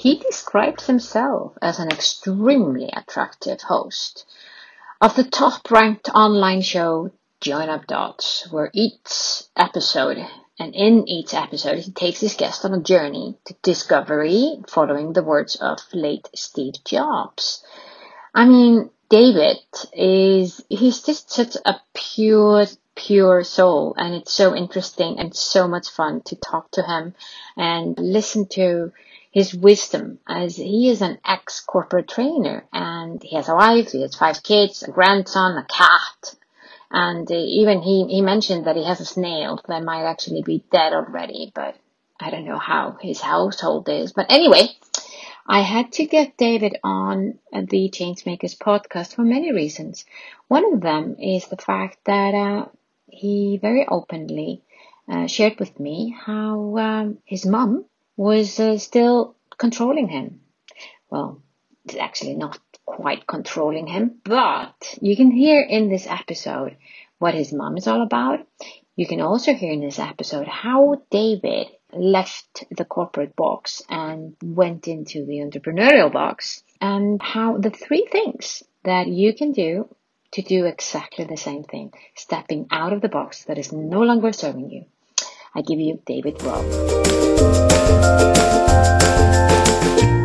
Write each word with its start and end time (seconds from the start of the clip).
He 0.00 0.16
describes 0.16 0.86
himself 0.86 1.58
as 1.60 1.78
an 1.78 1.88
extremely 1.92 2.88
attractive 2.90 3.60
host 3.60 4.24
of 4.98 5.14
the 5.14 5.24
top 5.24 5.70
ranked 5.70 6.08
online 6.08 6.62
show 6.62 7.10
Join 7.42 7.68
Up 7.68 7.86
Dots, 7.86 8.50
where 8.50 8.70
each 8.72 9.42
episode 9.54 10.26
and 10.58 10.74
in 10.74 11.06
each 11.06 11.34
episode 11.34 11.80
he 11.80 11.92
takes 11.92 12.20
his 12.20 12.32
guest 12.32 12.64
on 12.64 12.72
a 12.72 12.80
journey 12.80 13.36
to 13.44 13.54
discovery 13.60 14.62
following 14.68 15.12
the 15.12 15.22
words 15.22 15.56
of 15.56 15.80
late 15.92 16.30
Steve 16.34 16.82
Jobs. 16.82 17.62
I 18.34 18.46
mean, 18.46 18.88
David 19.10 19.58
is 19.92 20.64
he's 20.70 21.02
just 21.02 21.30
such 21.30 21.56
a 21.66 21.74
pure 21.92 22.64
pure 22.94 23.44
soul 23.44 23.94
and 23.98 24.14
it's 24.14 24.32
so 24.32 24.56
interesting 24.56 25.18
and 25.18 25.36
so 25.36 25.68
much 25.68 25.90
fun 25.90 26.22
to 26.22 26.36
talk 26.36 26.70
to 26.70 26.82
him 26.82 27.14
and 27.54 27.98
listen 27.98 28.46
to 28.46 28.92
his 29.30 29.54
wisdom 29.54 30.18
as 30.26 30.56
he 30.56 30.90
is 30.90 31.02
an 31.02 31.18
ex 31.24 31.60
corporate 31.60 32.08
trainer 32.08 32.66
and 32.72 33.22
he 33.22 33.36
has 33.36 33.48
a 33.48 33.54
wife, 33.54 33.92
he 33.92 34.02
has 34.02 34.14
five 34.14 34.42
kids, 34.42 34.82
a 34.82 34.90
grandson, 34.90 35.56
a 35.56 35.64
cat. 35.64 36.34
And 36.90 37.30
uh, 37.30 37.34
even 37.34 37.82
he, 37.82 38.06
he 38.08 38.20
mentioned 38.20 38.64
that 38.64 38.76
he 38.76 38.84
has 38.84 39.00
a 39.00 39.04
snail 39.04 39.60
that 39.68 39.84
might 39.84 40.02
actually 40.02 40.42
be 40.42 40.64
dead 40.72 40.92
already, 40.92 41.52
but 41.54 41.76
I 42.18 42.30
don't 42.30 42.44
know 42.44 42.58
how 42.58 42.98
his 43.00 43.20
household 43.20 43.88
is. 43.88 44.12
But 44.12 44.26
anyway, 44.30 44.68
I 45.46 45.60
had 45.60 45.92
to 45.92 46.06
get 46.06 46.36
David 46.36 46.78
on 46.82 47.38
the 47.52 47.88
Changemakers 47.90 48.58
podcast 48.58 49.14
for 49.14 49.22
many 49.22 49.52
reasons. 49.52 50.04
One 50.48 50.74
of 50.74 50.80
them 50.80 51.16
is 51.20 51.46
the 51.46 51.56
fact 51.56 51.98
that 52.06 52.34
uh, 52.34 52.66
he 53.06 53.58
very 53.62 53.86
openly 53.86 54.62
uh, 55.08 55.28
shared 55.28 55.58
with 55.60 55.78
me 55.78 56.16
how 56.18 56.76
um, 56.76 57.18
his 57.24 57.46
mum 57.46 57.84
was 58.20 58.60
uh, 58.60 58.76
still 58.76 59.34
controlling 59.56 60.06
him. 60.06 60.40
Well, 61.08 61.40
it's 61.86 61.96
actually 61.96 62.34
not 62.34 62.58
quite 62.84 63.26
controlling 63.26 63.86
him, 63.86 64.20
but 64.24 64.98
you 65.00 65.16
can 65.16 65.30
hear 65.30 65.62
in 65.62 65.88
this 65.88 66.06
episode 66.06 66.76
what 67.18 67.32
his 67.32 67.50
mom 67.50 67.78
is 67.78 67.86
all 67.86 68.02
about. 68.02 68.40
You 68.94 69.06
can 69.06 69.22
also 69.22 69.54
hear 69.54 69.72
in 69.72 69.80
this 69.80 69.98
episode 69.98 70.48
how 70.48 71.00
David 71.10 71.68
left 71.94 72.64
the 72.70 72.84
corporate 72.84 73.34
box 73.36 73.80
and 73.88 74.36
went 74.42 74.86
into 74.86 75.24
the 75.24 75.38
entrepreneurial 75.38 76.12
box 76.12 76.62
and 76.78 77.22
how 77.22 77.56
the 77.56 77.70
three 77.70 78.06
things 78.12 78.62
that 78.84 79.06
you 79.06 79.32
can 79.32 79.52
do 79.52 79.88
to 80.32 80.42
do 80.42 80.66
exactly 80.66 81.24
the 81.24 81.38
same 81.38 81.64
thing, 81.64 81.94
stepping 82.14 82.66
out 82.70 82.92
of 82.92 83.00
the 83.00 83.08
box 83.08 83.44
that 83.44 83.56
is 83.56 83.72
no 83.72 84.02
longer 84.02 84.30
serving 84.30 84.68
you. 84.68 84.84
I 85.52 85.62
give 85.62 85.80
you 85.80 86.00
David 86.06 86.40
Ralph. 86.42 86.64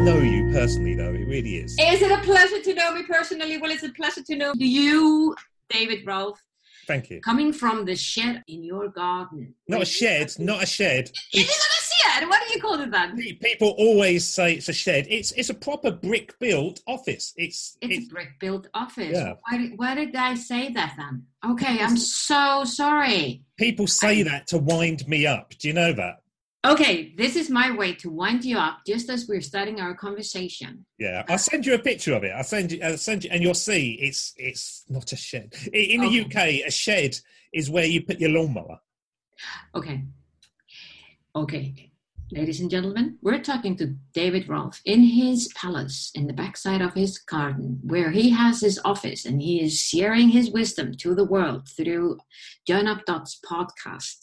Know 0.06 0.20
you 0.20 0.52
personally, 0.54 0.94
though 0.94 1.14
it 1.14 1.28
really 1.28 1.58
is. 1.58 1.72
Is 1.80 2.02
it 2.04 2.12
a 2.12 2.20
pleasure 2.20 2.62
to 2.62 2.74
know 2.76 2.94
me 2.94 3.02
personally? 3.04 3.58
Well, 3.58 3.72
it's 3.72 3.82
a 3.82 3.90
pleasure 3.90 4.22
to 4.22 4.36
know 4.36 4.54
you, 4.56 5.36
David 5.70 6.06
Ralph. 6.06 6.40
Thank 6.88 7.10
you. 7.10 7.22
Coming 7.22 7.52
from 7.52 7.86
the 7.86 7.96
shed 7.96 8.44
in 8.48 8.64
your 8.64 8.90
garden. 8.90 9.56
Not 9.68 9.82
a 9.82 9.86
shed, 9.86 10.32
not 10.38 10.62
a 10.62 10.68
shed. 10.68 11.10
It 11.34 11.40
isn't 11.40 11.50
a 11.50 11.75
shed. 12.06 12.28
What 12.30 12.42
do 12.48 12.54
you 12.54 12.62
call 12.62 12.80
it 12.80 12.92
then? 12.92 13.18
People 13.42 13.70
always 13.78 14.28
say 14.28 14.54
it's 14.54 14.70
a 14.70 14.74
shed. 14.74 15.08
It's 15.10 15.32
it's 15.34 15.50
a 15.50 15.54
proper 15.54 15.92
brick 15.92 16.38
built 16.40 16.82
office. 16.88 17.34
It's 17.38 17.78
It's, 17.82 18.06
a 18.06 18.10
brick 18.14 18.40
built 18.40 18.68
office. 18.74 19.12
Yeah. 19.14 19.34
Why, 19.50 19.58
did, 19.58 19.72
why 19.78 19.96
did 19.96 20.16
I 20.16 20.36
say 20.36 20.72
that 20.74 20.96
then? 20.98 21.24
Okay, 21.46 21.80
I'm 21.82 21.98
so 21.98 22.64
sorry. 22.66 23.44
people 23.58 23.88
say 23.88 24.24
that 24.24 24.48
to 24.48 24.58
wind 24.58 25.08
me 25.08 25.26
up. 25.28 25.54
Do 25.60 25.68
you 25.68 25.74
know 25.74 25.94
that? 25.94 26.16
Okay, 26.66 27.14
this 27.16 27.36
is 27.36 27.48
my 27.52 27.70
way 27.70 27.94
to 27.94 28.10
wind 28.10 28.44
you 28.44 28.58
up 28.58 28.80
just 28.88 29.08
as 29.12 29.28
we're 29.28 29.40
starting 29.42 29.80
our 29.80 29.94
conversation. 29.94 30.84
Yeah, 30.98 31.22
I'll 31.30 31.38
send 31.38 31.64
you 31.64 31.76
a 31.76 31.80
picture 31.80 32.16
of 32.16 32.24
it. 32.24 32.32
I'll 32.36 32.44
send 32.44 32.72
you. 32.72 32.80
I'll 32.84 32.98
send 32.98 33.24
you, 33.24 33.30
and 33.32 33.44
you'll 33.44 33.54
see 33.54 33.92
it's 34.02 34.34
it's 34.38 34.84
not 34.90 35.12
a 35.12 35.16
shed. 35.16 35.54
I- 35.74 35.78
In 35.78 36.02
the 36.02 36.08
Okay. 36.08 36.62
UK, 36.62 36.68
a 36.68 36.72
shed 36.72 37.20
is 37.54 37.70
where 37.70 37.86
you 37.86 38.02
put 38.02 38.20
your 38.20 38.32
lawnmower. 38.32 38.80
Okay. 39.76 40.02
Okay. 41.36 41.92
Ladies 42.32 42.60
and 42.60 42.72
gentlemen, 42.72 43.20
we're 43.22 43.40
talking 43.40 43.78
to 43.78 43.96
David 44.16 44.50
Ralph 44.50 44.82
in 44.84 45.02
his 45.02 45.48
palace 45.56 46.10
in 46.16 46.26
the 46.26 46.34
backside 46.34 46.82
of 46.82 46.96
his 46.96 47.20
garden, 47.20 47.80
where 47.84 48.10
he 48.10 48.32
has 48.32 48.62
his 48.62 48.80
office 48.84 49.26
and 49.26 49.40
he 49.40 49.62
is 49.62 49.80
sharing 49.80 50.30
his 50.30 50.50
wisdom 50.50 50.96
to 50.96 51.14
the 51.14 51.24
world 51.24 51.70
through 51.78 52.18
Join 52.68 52.88
Up 52.88 53.06
Dots 53.06 53.40
podcast. 53.48 54.18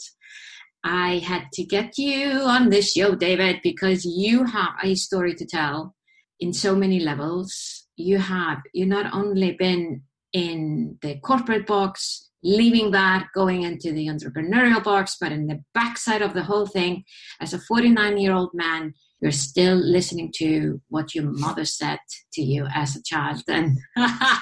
I 0.82 1.18
had 1.18 1.44
to 1.52 1.64
get 1.64 1.96
you 1.96 2.40
on 2.40 2.70
this 2.70 2.92
show, 2.92 3.14
David, 3.14 3.60
because 3.62 4.04
you 4.04 4.46
have 4.46 4.72
a 4.82 4.96
story 4.96 5.36
to 5.36 5.46
tell 5.46 5.94
in 6.40 6.52
so 6.52 6.74
many 6.74 6.98
levels. 6.98 7.86
You 7.94 8.18
have 8.18 8.62
you 8.74 8.84
not 8.84 9.14
only 9.14 9.52
been 9.52 10.02
in 10.32 10.98
the 11.02 11.20
corporate 11.20 11.68
box, 11.68 12.30
leaving 12.42 12.90
that, 12.90 13.28
going 13.34 13.62
into 13.62 13.92
the 13.92 14.08
entrepreneurial 14.08 14.82
box, 14.82 15.16
but 15.20 15.30
in 15.32 15.46
the 15.46 15.62
backside 15.74 16.22
of 16.22 16.32
the 16.34 16.42
whole 16.42 16.66
thing, 16.66 17.04
as 17.40 17.54
a 17.54 17.58
49 17.58 18.18
year 18.18 18.32
old 18.32 18.50
man, 18.52 18.94
you're 19.20 19.30
still 19.30 19.76
listening 19.76 20.32
to 20.36 20.80
what 20.88 21.14
your 21.14 21.24
mother 21.24 21.64
said 21.64 22.00
to 22.32 22.42
you 22.42 22.66
as 22.74 22.96
a 22.96 23.02
child. 23.02 23.42
And 23.46 23.78
I 23.96 24.40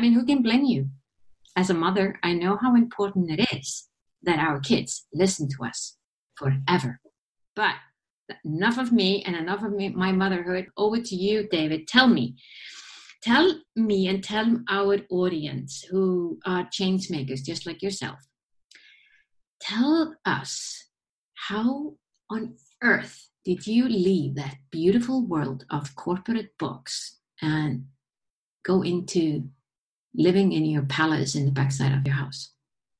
mean, 0.00 0.14
who 0.14 0.24
can 0.24 0.42
blame 0.42 0.64
you? 0.64 0.88
As 1.54 1.68
a 1.70 1.74
mother, 1.74 2.18
I 2.22 2.32
know 2.32 2.56
how 2.56 2.74
important 2.76 3.30
it 3.30 3.46
is 3.54 3.88
that 4.22 4.38
our 4.38 4.58
kids 4.60 5.06
listen 5.12 5.48
to 5.50 5.64
us 5.64 5.98
forever. 6.36 7.00
But 7.54 7.74
enough 8.44 8.78
of 8.78 8.92
me 8.92 9.22
and 9.24 9.36
enough 9.36 9.62
of 9.62 9.72
me, 9.72 9.90
my 9.90 10.12
motherhood. 10.12 10.68
Over 10.76 11.00
to 11.00 11.14
you, 11.14 11.48
David. 11.50 11.88
Tell 11.88 12.08
me, 12.08 12.36
tell 13.22 13.60
me 13.76 14.08
and 14.08 14.22
tell 14.22 14.60
our 14.68 14.98
audience 15.10 15.84
who 15.90 16.38
are 16.46 16.68
change 16.70 17.10
makers 17.10 17.42
just 17.42 17.66
like 17.66 17.82
yourself. 17.82 18.18
Tell 19.60 20.14
us 20.24 20.88
how 21.34 21.94
on 22.30 22.54
earth 22.82 23.28
did 23.44 23.66
you 23.66 23.88
leave 23.88 24.34
that 24.34 24.56
beautiful 24.70 25.26
world 25.26 25.64
of 25.70 25.96
corporate 25.96 26.50
books 26.58 27.18
and 27.40 27.86
go 28.64 28.82
into 28.82 29.48
living 30.14 30.52
in 30.52 30.64
your 30.64 30.82
palace 30.82 31.34
in 31.34 31.46
the 31.46 31.52
backside 31.52 31.92
of 31.92 32.06
your 32.06 32.16
house 32.16 32.52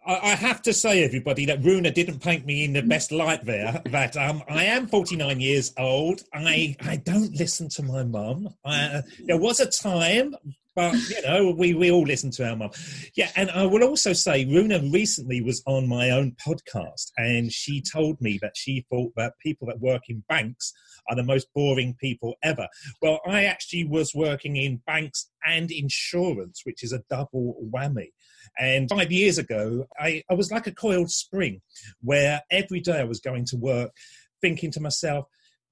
I, 0.08 0.30
I 0.30 0.34
have 0.34 0.62
to 0.62 0.72
say, 0.72 1.04
everybody, 1.04 1.44
that 1.44 1.62
Runa 1.62 1.90
didn't 1.90 2.20
paint 2.20 2.46
me 2.46 2.64
in 2.64 2.72
the 2.72 2.82
best 2.82 3.12
light 3.12 3.44
there. 3.44 3.82
That 3.86 4.16
um, 4.16 4.42
I 4.48 4.64
am 4.64 4.86
49 4.88 5.40
years 5.40 5.72
old. 5.78 6.22
I 6.32 6.74
I 6.80 6.96
don't 6.96 7.34
listen 7.34 7.68
to 7.70 7.82
my 7.82 8.02
mum. 8.02 8.48
I, 8.64 9.02
there 9.24 9.38
was 9.38 9.60
a 9.60 9.70
time, 9.70 10.34
but 10.74 10.94
you 11.10 11.22
know, 11.22 11.54
we 11.56 11.74
we 11.74 11.90
all 11.90 12.04
listen 12.04 12.30
to 12.32 12.48
our 12.48 12.56
mum. 12.56 12.70
Yeah, 13.14 13.30
and 13.36 13.50
I 13.50 13.66
will 13.66 13.84
also 13.84 14.14
say, 14.14 14.46
Runa 14.46 14.80
recently 14.90 15.42
was 15.42 15.62
on 15.66 15.86
my 15.86 16.10
own 16.10 16.34
podcast, 16.44 17.12
and 17.18 17.52
she 17.52 17.82
told 17.82 18.20
me 18.20 18.38
that 18.40 18.56
she 18.56 18.86
thought 18.90 19.12
that 19.16 19.34
people 19.42 19.66
that 19.68 19.80
work 19.80 20.02
in 20.08 20.24
banks 20.28 20.72
are 21.08 21.16
the 21.16 21.22
most 21.22 21.48
boring 21.54 21.94
people 22.00 22.34
ever. 22.42 22.68
Well, 23.02 23.20
I 23.26 23.44
actually 23.44 23.84
was 23.84 24.14
working 24.14 24.56
in 24.56 24.82
banks 24.86 25.30
and 25.46 25.70
insurance, 25.70 26.62
which 26.64 26.82
is 26.82 26.92
a 26.92 27.02
double 27.10 27.56
whammy. 27.72 28.08
And 28.58 28.88
five 28.88 29.12
years 29.12 29.38
ago, 29.38 29.86
I, 29.98 30.22
I 30.30 30.34
was 30.34 30.50
like 30.50 30.66
a 30.66 30.72
coiled 30.72 31.10
spring 31.10 31.60
where 32.00 32.42
every 32.50 32.80
day 32.80 33.00
I 33.00 33.04
was 33.04 33.20
going 33.20 33.44
to 33.46 33.56
work 33.56 33.92
thinking 34.40 34.70
to 34.72 34.80
myself, 34.80 35.26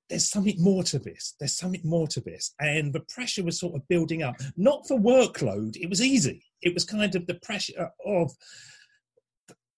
there's 0.08 0.28
something 0.28 0.56
more 0.58 0.84
to 0.84 0.98
this. 0.98 1.34
There's 1.38 1.56
something 1.56 1.80
more 1.84 2.06
to 2.08 2.20
this. 2.20 2.54
And 2.60 2.92
the 2.92 3.00
pressure 3.00 3.42
was 3.42 3.58
sort 3.58 3.74
of 3.74 3.88
building 3.88 4.22
up, 4.22 4.36
not 4.56 4.86
for 4.86 4.98
workload, 4.98 5.76
it 5.76 5.90
was 5.90 6.00
easy. 6.00 6.44
It 6.62 6.74
was 6.74 6.84
kind 6.84 7.14
of 7.14 7.26
the 7.26 7.34
pressure 7.34 7.90
of, 8.04 8.32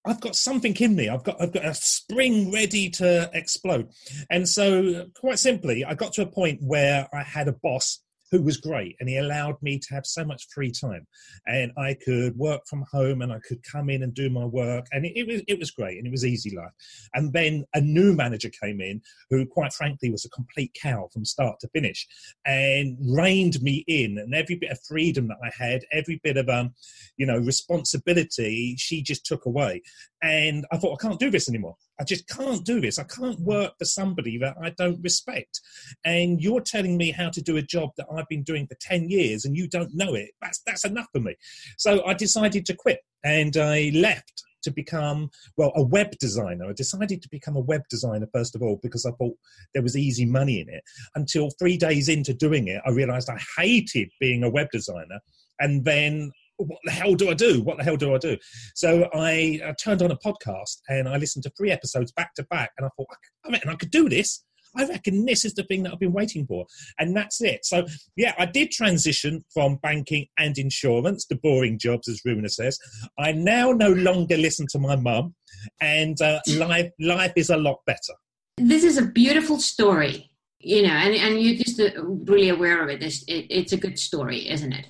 I've 0.07 0.21
got 0.21 0.37
something 0.37 0.75
in 0.77 0.97
me. 0.97 1.09
I've 1.09 1.25
got 1.25 1.41
I've 1.41 1.53
got 1.53 1.67
a 1.67 1.75
spring 1.75 2.51
ready 2.51 2.89
to 2.91 3.31
explode. 3.35 3.91
And 4.31 4.49
so 4.49 5.07
quite 5.15 5.39
simply, 5.39 5.85
I 5.85 5.95
got 5.95 6.15
to 6.15 6.23
a 6.23 6.27
point 6.27 6.61
where 6.63 7.09
I 7.13 7.23
had 7.23 7.49
a 7.49 7.53
boss 7.53 8.01
who 8.31 8.43
was 8.43 8.57
great 8.57 8.97
and 9.01 9.09
he 9.09 9.17
allowed 9.17 9.61
me 9.63 9.79
to 9.79 9.95
have 9.95 10.07
so 10.07 10.25
much 10.25 10.49
free 10.53 10.71
time. 10.71 11.07
And 11.47 11.73
i 11.77 11.95
could 11.95 12.37
work 12.37 12.63
from 12.67 12.85
home 12.91 13.23
and 13.23 13.33
i 13.33 13.39
could 13.47 13.63
come 13.63 13.91
in 13.91 14.03
and 14.03 14.15
do 14.15 14.31
my 14.31 14.45
work 14.45 14.87
and 14.93 15.05
it, 15.05 15.13
it, 15.17 15.27
was 15.27 15.43
it 15.49 15.59
was 15.59 15.71
great 15.71 15.99
and 15.99 16.07
it 16.07 16.11
was 16.11 16.25
easy 16.25 16.55
life. 16.57 16.73
And 17.15 17.33
then 17.33 17.65
a 17.75 17.81
new 17.81 18.15
manager 18.15 18.51
came 18.63 18.81
in 18.81 19.01
who 19.31 19.47
quite 19.47 19.73
frankly 19.73 20.11
was 20.11 20.25
a 20.25 20.31
complete 20.31 20.77
cow 20.81 21.09
from 21.13 21.25
start 21.25 21.61
to 21.61 21.69
finish 21.69 22.07
and 22.47 22.97
reined 23.01 23.63
me 23.63 23.85
in. 23.87 24.19
And 24.19 24.35
every 24.35 24.57
bit 24.57 24.71
of 24.71 24.79
freedom 24.87 25.29
that 25.29 25.39
i 25.43 25.51
had 25.57 25.83
every 25.93 26.21
bit 26.23 26.37
of 26.37 26.49
um 26.49 26.75
you 27.17 27.27
know 27.27 27.39
responsibility 27.39 28.77
she 28.79 29.03
just 29.03 29.25
took 29.25 29.47
away. 29.47 29.83
And 30.23 30.67
i 30.73 30.77
thought 30.77 30.99
i 30.99 31.03
can't 31.03 31.21
do 31.21 31.31
this 31.31 31.49
anymore 31.49 31.77
I 32.01 32.05
just 32.05 32.29
can't 32.29 32.65
do 32.65 32.81
this. 32.81 32.99
I 32.99 33.05
can't 33.05 33.39
hmm. 33.39 33.45
work 33.45 33.73
for 33.79 33.85
somebody 33.85 34.39
that 34.39 34.57
I 34.63 34.71
don't 34.71 35.03
respect. 35.03 35.61
And 36.05 36.41
you're 36.41 36.61
telling 36.61 36.97
me 36.97 37.11
how 37.11 37.31
to 37.31 37.43
do 37.43 37.57
a 37.57 37.63
job 37.63 37.91
that 37.97 38.07
I've 38.13 38.29
been 38.29 38.43
doing 38.43 38.67
for 38.67 38.77
10 38.81 39.11
years 39.11 39.45
and 39.45 39.57
you 39.57 39.69
don't 39.69 39.95
know 39.95 40.15
it. 40.15 40.31
That's, 40.41 40.61
that's 40.67 40.85
enough 40.85 41.09
for 41.13 41.21
me. 41.21 41.35
So 41.77 42.05
I 42.05 42.15
decided 42.15 42.67
to 42.67 42.75
quit 42.75 43.01
and 43.25 43.57
I 43.57 43.91
left 43.95 44.45
to 44.65 44.71
become, 44.71 45.31
well, 45.57 45.73
a 45.77 45.83
web 45.83 46.11
designer. 46.19 46.69
I 46.69 46.73
decided 46.73 47.23
to 47.23 47.29
become 47.31 47.57
a 47.57 47.61
web 47.61 47.83
designer, 47.91 48.29
first 48.33 48.55
of 48.55 48.63
all, 48.63 48.79
because 48.83 49.07
I 49.07 49.13
thought 49.13 49.37
there 49.73 49.83
was 49.83 49.97
easy 49.97 50.25
money 50.25 50.61
in 50.61 50.69
it. 50.69 50.83
Until 51.15 51.51
three 51.59 51.77
days 51.77 52.09
into 52.09 52.35
doing 52.35 52.69
it, 52.69 52.83
I 52.85 52.91
realized 52.91 53.31
I 53.31 53.41
hated 53.57 54.11
being 54.21 54.43
a 54.43 54.51
web 54.51 54.69
designer. 54.73 55.21
And 55.61 55.85
then 55.85 56.33
what 56.59 56.79
the 56.85 56.91
hell 56.91 57.15
do 57.15 57.31
I 57.31 57.35
do? 57.35 57.63
What 57.63 57.79
the 57.79 57.85
hell 57.85 57.97
do 57.97 58.15
I 58.15 58.19
do? 58.19 58.37
So 58.75 59.09
I, 59.15 59.61
I 59.65 59.73
turned 59.83 60.03
on 60.03 60.11
a 60.11 60.17
podcast 60.17 60.79
and 60.89 61.09
I 61.09 61.17
listened 61.17 61.45
to 61.45 61.53
three 61.57 61.71
episodes 61.71 62.13
back 62.13 62.35
to 62.35 62.43
back, 62.45 62.73
and 62.77 62.87
I 62.87 62.91
thought, 62.97 63.07
I 63.47 63.51
mean, 63.51 63.63
I 63.67 63.75
could 63.75 63.91
do 63.91 64.09
this. 64.09 64.45
I 64.77 64.85
reckon 64.85 65.25
this 65.25 65.47
is 65.47 65.55
the 65.55 65.63
thing 65.65 65.83
that 65.83 65.93
I've 65.93 65.99
been 65.99 66.13
waiting 66.13 66.47
for. 66.47 66.67
And 66.99 67.17
that's 67.17 67.41
it. 67.41 67.65
So, 67.65 67.87
yeah, 68.17 68.35
I 68.39 68.45
did 68.45 68.71
transition 68.71 69.43
from 69.53 69.77
banking 69.77 70.27
and 70.39 70.57
insurance, 70.59 71.25
the 71.27 71.37
boring 71.37 71.79
jobs, 71.79 72.07
as 72.07 72.21
Runa 72.25 72.51
says. 72.51 72.79
I 73.19 73.33
now 73.33 73.73
no 73.73 73.91
longer 73.93 74.37
listen 74.37 74.67
to 74.73 74.79
my 74.79 74.95
mum, 74.95 75.35
and 75.81 76.21
uh, 76.21 76.41
life, 76.57 76.91
life 77.01 77.33
is 77.35 77.49
a 77.49 77.57
lot 77.57 77.79
better. 77.87 78.15
This 78.59 78.85
is 78.85 78.99
a 78.99 79.07
beautiful 79.07 79.59
story, 79.59 80.31
you 80.61 80.83
know, 80.83 80.91
and, 80.91 81.15
and 81.15 81.41
you're 81.41 81.57
just 81.57 81.81
really 82.05 82.51
aware 82.51 82.83
of 82.83 82.91
it. 82.91 83.03
It's, 83.03 83.23
it. 83.23 83.47
It's 83.49 83.73
a 83.73 83.77
good 83.79 83.99
story, 83.99 84.49
isn't 84.51 84.73
it? 84.73 84.87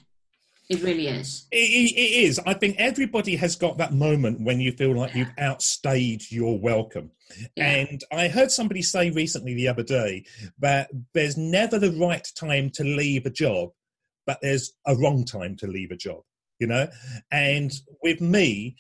It 0.68 0.82
really 0.82 1.08
is. 1.08 1.46
It, 1.50 1.56
it 1.56 2.26
is. 2.26 2.38
I 2.44 2.52
think 2.52 2.76
everybody 2.78 3.36
has 3.36 3.56
got 3.56 3.78
that 3.78 3.94
moment 3.94 4.42
when 4.42 4.60
you 4.60 4.72
feel 4.72 4.94
like 4.94 5.14
you've 5.14 5.32
outstayed 5.38 6.30
your 6.30 6.58
welcome. 6.58 7.10
Yeah. 7.56 7.70
And 7.70 8.04
I 8.12 8.28
heard 8.28 8.50
somebody 8.50 8.82
say 8.82 9.10
recently 9.10 9.54
the 9.54 9.68
other 9.68 9.82
day 9.82 10.24
that 10.58 10.90
there's 11.14 11.38
never 11.38 11.78
the 11.78 11.92
right 11.92 12.26
time 12.36 12.70
to 12.74 12.84
leave 12.84 13.24
a 13.24 13.30
job, 13.30 13.70
but 14.26 14.40
there's 14.42 14.74
a 14.86 14.94
wrong 14.94 15.24
time 15.24 15.56
to 15.56 15.66
leave 15.66 15.90
a 15.90 15.96
job, 15.96 16.20
you 16.58 16.66
know? 16.66 16.88
And 17.32 17.72
with 18.02 18.20
me, 18.20 18.76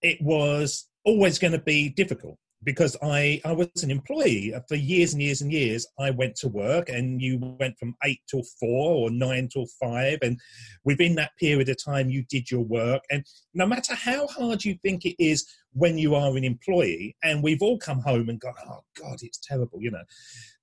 it 0.00 0.22
was 0.22 0.88
always 1.04 1.38
going 1.38 1.52
to 1.52 1.58
be 1.58 1.90
difficult 1.90 2.38
because 2.64 2.96
I, 3.02 3.40
I 3.44 3.52
was 3.52 3.68
an 3.82 3.90
employee 3.90 4.54
uh, 4.54 4.60
for 4.68 4.74
years 4.74 5.12
and 5.12 5.22
years 5.22 5.40
and 5.40 5.52
years. 5.52 5.86
I 5.98 6.10
went 6.10 6.36
to 6.36 6.48
work 6.48 6.88
and 6.88 7.20
you 7.20 7.38
went 7.60 7.78
from 7.78 7.94
eight 8.04 8.20
till 8.28 8.42
four 8.58 8.96
or 8.96 9.10
nine 9.10 9.48
till 9.48 9.66
five. 9.80 10.18
And 10.22 10.40
within 10.84 11.14
that 11.16 11.36
period 11.38 11.68
of 11.68 11.82
time, 11.82 12.08
you 12.10 12.24
did 12.28 12.50
your 12.50 12.62
work. 12.62 13.02
And 13.10 13.24
no 13.54 13.66
matter 13.66 13.94
how 13.94 14.26
hard 14.26 14.64
you 14.64 14.76
think 14.82 15.04
it 15.04 15.16
is 15.22 15.46
when 15.72 15.98
you 15.98 16.14
are 16.14 16.36
an 16.36 16.44
employee, 16.44 17.16
and 17.22 17.42
we've 17.42 17.62
all 17.62 17.78
come 17.78 18.00
home 18.00 18.28
and 18.30 18.40
gone, 18.40 18.54
oh 18.66 18.80
God, 18.98 19.18
it's 19.22 19.38
terrible, 19.38 19.80
you 19.80 19.90
know, 19.90 20.04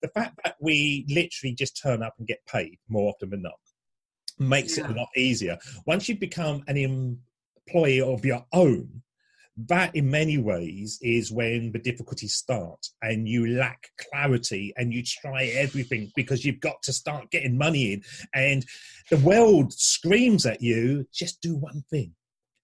the 0.01 0.07
fact 0.09 0.39
that 0.43 0.55
we 0.59 1.05
literally 1.07 1.53
just 1.53 1.79
turn 1.81 2.01
up 2.01 2.15
and 2.17 2.27
get 2.27 2.45
paid 2.47 2.79
more 2.89 3.09
often 3.09 3.29
than 3.29 3.43
not 3.43 3.53
makes 4.39 4.77
yeah. 4.77 4.85
it 4.85 4.91
a 4.91 4.93
lot 4.93 5.09
easier. 5.15 5.57
Once 5.85 6.09
you 6.09 6.17
become 6.17 6.63
an 6.67 6.77
employee 6.77 8.01
of 8.01 8.25
your 8.25 8.43
own, 8.51 9.03
that 9.55 9.95
in 9.95 10.09
many 10.09 10.37
ways 10.37 10.97
is 11.01 11.31
when 11.31 11.71
the 11.71 11.79
difficulties 11.79 12.33
start 12.33 12.87
and 13.01 13.27
you 13.27 13.45
lack 13.45 13.89
clarity 14.11 14.73
and 14.77 14.93
you 14.93 15.03
try 15.03 15.45
everything 15.45 16.11
because 16.15 16.43
you've 16.43 16.59
got 16.59 16.81
to 16.81 16.91
start 16.91 17.29
getting 17.29 17.57
money 17.57 17.93
in 17.93 18.03
and 18.33 18.65
the 19.11 19.17
world 19.17 19.71
screams 19.71 20.45
at 20.45 20.61
you 20.61 21.05
just 21.13 21.39
do 21.41 21.55
one 21.55 21.83
thing 21.91 22.13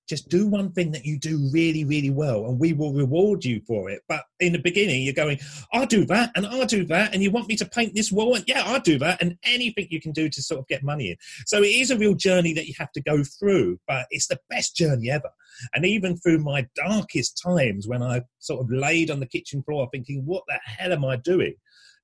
just 0.09 0.27
do 0.27 0.47
one 0.47 0.71
thing 0.71 0.91
that 0.91 1.05
you 1.05 1.19
do 1.19 1.49
really, 1.53 1.85
really 1.85 2.09
well, 2.09 2.47
and 2.47 2.59
we 2.59 2.73
will 2.73 2.93
reward 2.93 3.45
you 3.45 3.61
for 3.67 3.91
it. 3.91 4.01
But 4.09 4.23
in 4.39 4.53
the 4.53 4.59
beginning, 4.59 5.03
you're 5.03 5.13
going, 5.13 5.39
I'll 5.71 5.85
do 5.85 6.03
that, 6.05 6.31
and 6.35 6.47
I'll 6.47 6.65
do 6.65 6.83
that, 6.85 7.13
and 7.13 7.21
you 7.21 7.29
want 7.29 7.47
me 7.47 7.55
to 7.57 7.65
paint 7.65 7.93
this 7.93 8.11
wall, 8.11 8.35
and 8.35 8.43
yeah, 8.47 8.63
I'll 8.65 8.79
do 8.79 8.97
that, 8.97 9.21
and 9.21 9.37
anything 9.43 9.87
you 9.91 10.01
can 10.01 10.11
do 10.11 10.27
to 10.27 10.41
sort 10.41 10.59
of 10.59 10.67
get 10.67 10.83
money 10.83 11.11
in. 11.11 11.17
So 11.45 11.61
it 11.61 11.67
is 11.67 11.91
a 11.91 11.97
real 11.97 12.15
journey 12.15 12.53
that 12.53 12.65
you 12.65 12.73
have 12.79 12.91
to 12.93 13.01
go 13.01 13.23
through, 13.23 13.79
but 13.87 14.07
it's 14.09 14.27
the 14.27 14.39
best 14.49 14.75
journey 14.75 15.11
ever. 15.11 15.29
And 15.73 15.85
even 15.85 16.17
through 16.17 16.39
my 16.39 16.67
darkest 16.75 17.41
times 17.43 17.87
when 17.87 18.03
I 18.03 18.21
sort 18.39 18.61
of 18.61 18.71
laid 18.71 19.11
on 19.11 19.19
the 19.19 19.25
kitchen 19.27 19.63
floor 19.63 19.87
thinking, 19.91 20.23
what 20.25 20.43
the 20.47 20.59
hell 20.63 20.93
am 20.93 21.05
I 21.05 21.15
doing? 21.15 21.55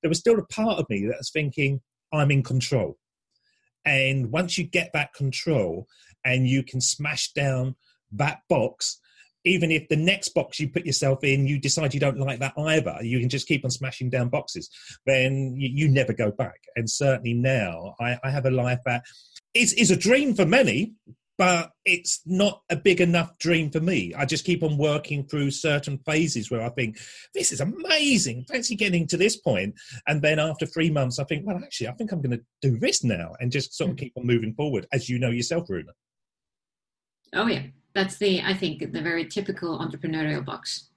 There 0.01 0.09
was 0.09 0.19
still 0.19 0.39
a 0.39 0.45
part 0.45 0.79
of 0.79 0.89
me 0.89 1.05
that 1.07 1.17
was 1.17 1.31
thinking, 1.31 1.81
I'm 2.13 2.31
in 2.31 2.43
control. 2.43 2.97
And 3.85 4.31
once 4.31 4.57
you 4.57 4.63
get 4.63 4.91
that 4.93 5.13
control 5.13 5.87
and 6.23 6.47
you 6.47 6.63
can 6.63 6.81
smash 6.81 7.31
down 7.33 7.75
that 8.11 8.39
box 8.49 8.99
even 9.45 9.71
if 9.71 9.87
the 9.89 9.95
next 9.95 10.29
box 10.29 10.59
you 10.59 10.67
put 10.67 10.85
yourself 10.85 11.23
in 11.23 11.47
you 11.47 11.59
decide 11.59 11.93
you 11.93 11.99
don't 11.99 12.19
like 12.19 12.39
that 12.39 12.53
either 12.57 12.97
you 13.01 13.19
can 13.19 13.29
just 13.29 13.47
keep 13.47 13.63
on 13.63 13.71
smashing 13.71 14.09
down 14.09 14.29
boxes 14.29 14.69
then 15.05 15.53
you, 15.55 15.69
you 15.71 15.87
never 15.87 16.13
go 16.13 16.31
back 16.31 16.59
and 16.75 16.89
certainly 16.89 17.33
now 17.33 17.95
I, 17.99 18.17
I, 18.23 18.29
have 18.29 18.45
a 18.45 18.51
life 18.51 18.79
that 18.85 19.03
is, 19.53 19.73
is 19.73 19.91
a 19.91 19.95
dream 19.95 20.33
for 20.33 20.45
many 20.45 20.93
but 21.37 21.71
it's 21.83 22.21
not 22.25 22.61
a 22.69 22.75
big 22.75 23.01
enough 23.01 23.37
dream 23.39 23.69
for 23.69 23.79
me. 23.79 24.13
I 24.13 24.25
just 24.25 24.45
keep 24.45 24.63
on 24.63 24.77
working 24.77 25.27
through 25.27 25.51
certain 25.51 25.97
phases 26.05 26.49
where 26.49 26.61
i 26.61 26.69
think 26.69 26.97
this 27.33 27.51
is 27.51 27.59
amazing. 27.59 28.45
Fancy 28.49 28.75
getting 28.75 29.07
to 29.07 29.17
this 29.17 29.37
point. 29.37 29.75
And 30.07 30.21
then 30.21 30.39
after 30.39 30.65
three 30.65 30.89
months 30.89 31.19
i 31.19 31.23
think 31.23 31.45
well 31.45 31.57
actually 31.57 31.87
i 31.87 31.93
think 31.93 32.11
i'm 32.11 32.21
going 32.21 32.37
to 32.37 32.45
do 32.61 32.77
this 32.77 33.03
now 33.03 33.33
and 33.39 33.51
just 33.51 33.73
sort 33.73 33.91
of 33.91 33.95
hmm. 33.95 34.03
keep 34.03 34.13
on 34.17 34.25
moving 34.25 34.53
forward 34.53 34.87
as 34.91 35.09
you 35.09 35.19
know 35.19 35.29
yourself 35.29 35.69
Runa. 35.69 35.91
oh 37.33 37.47
yeah. 37.47 37.63
That's 37.93 38.17
the 38.17 38.41
i 38.41 38.53
think 38.53 38.79
the 38.91 39.01
very 39.01 39.25
typical 39.25 39.79
entrepreneurial 39.79 40.43
box. 40.43 40.89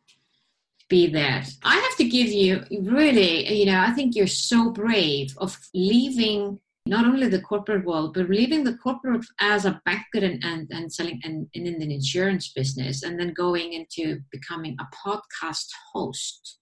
Be 0.89 1.07
that. 1.09 1.51
I 1.63 1.77
have 1.77 1.97
to 1.99 2.09
give 2.09 2.29
you 2.29 2.65
really 2.71 3.53
you 3.53 3.67
know 3.67 3.81
i 3.81 3.91
think 3.93 4.15
you're 4.15 4.27
so 4.27 4.71
brave 4.71 5.35
of 5.39 5.59
leaving 5.75 6.61
not 6.89 7.05
only 7.05 7.29
the 7.29 7.41
corporate 7.41 7.85
world 7.85 8.15
but 8.15 8.31
leaving 8.31 8.65
the 8.65 8.77
corporate 8.79 9.25
as 9.41 9.67
a 9.67 9.81
banker 9.85 10.25
and, 10.25 10.43
and, 10.43 10.67
and 10.71 10.93
selling 10.93 11.21
and, 11.23 11.47
and 11.55 11.67
in 11.67 11.79
the 11.79 11.95
insurance 11.95 12.51
business 12.55 13.03
and 13.03 13.21
then 13.21 13.33
going 13.35 13.75
into 13.75 14.19
becoming 14.33 14.77
a 14.81 14.87
podcast 15.07 15.67
host. 15.93 16.59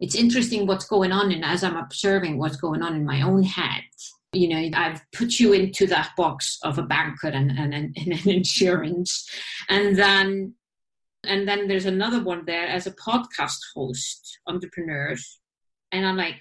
It's 0.00 0.14
interesting 0.14 0.66
what's 0.66 0.86
going 0.86 1.12
on 1.12 1.32
and 1.32 1.44
as 1.44 1.64
i'm 1.64 1.76
observing 1.76 2.38
what's 2.38 2.56
going 2.56 2.82
on 2.82 2.94
in 2.94 3.06
my 3.06 3.22
own 3.22 3.42
head. 3.42 3.84
You 4.32 4.48
know 4.48 4.70
i've 4.76 5.00
put 5.12 5.38
you 5.40 5.52
into 5.54 5.86
that 5.86 6.10
box 6.16 6.58
of 6.62 6.78
a 6.78 6.82
banker 6.82 7.28
and, 7.28 7.50
and, 7.50 7.74
and, 7.74 7.96
an 7.96 8.28
insurance. 8.28 9.28
And 9.68 9.96
then 9.96 10.54
and 11.26 11.48
then 11.48 11.68
there's 11.68 11.86
another 11.86 12.22
one 12.22 12.44
there 12.44 12.66
as 12.66 12.86
a 12.86 12.92
podcast 12.92 13.60
host 13.74 14.38
entrepreneurs. 14.46 15.40
And 15.90 16.04
i'm 16.04 16.16
like 16.18 16.36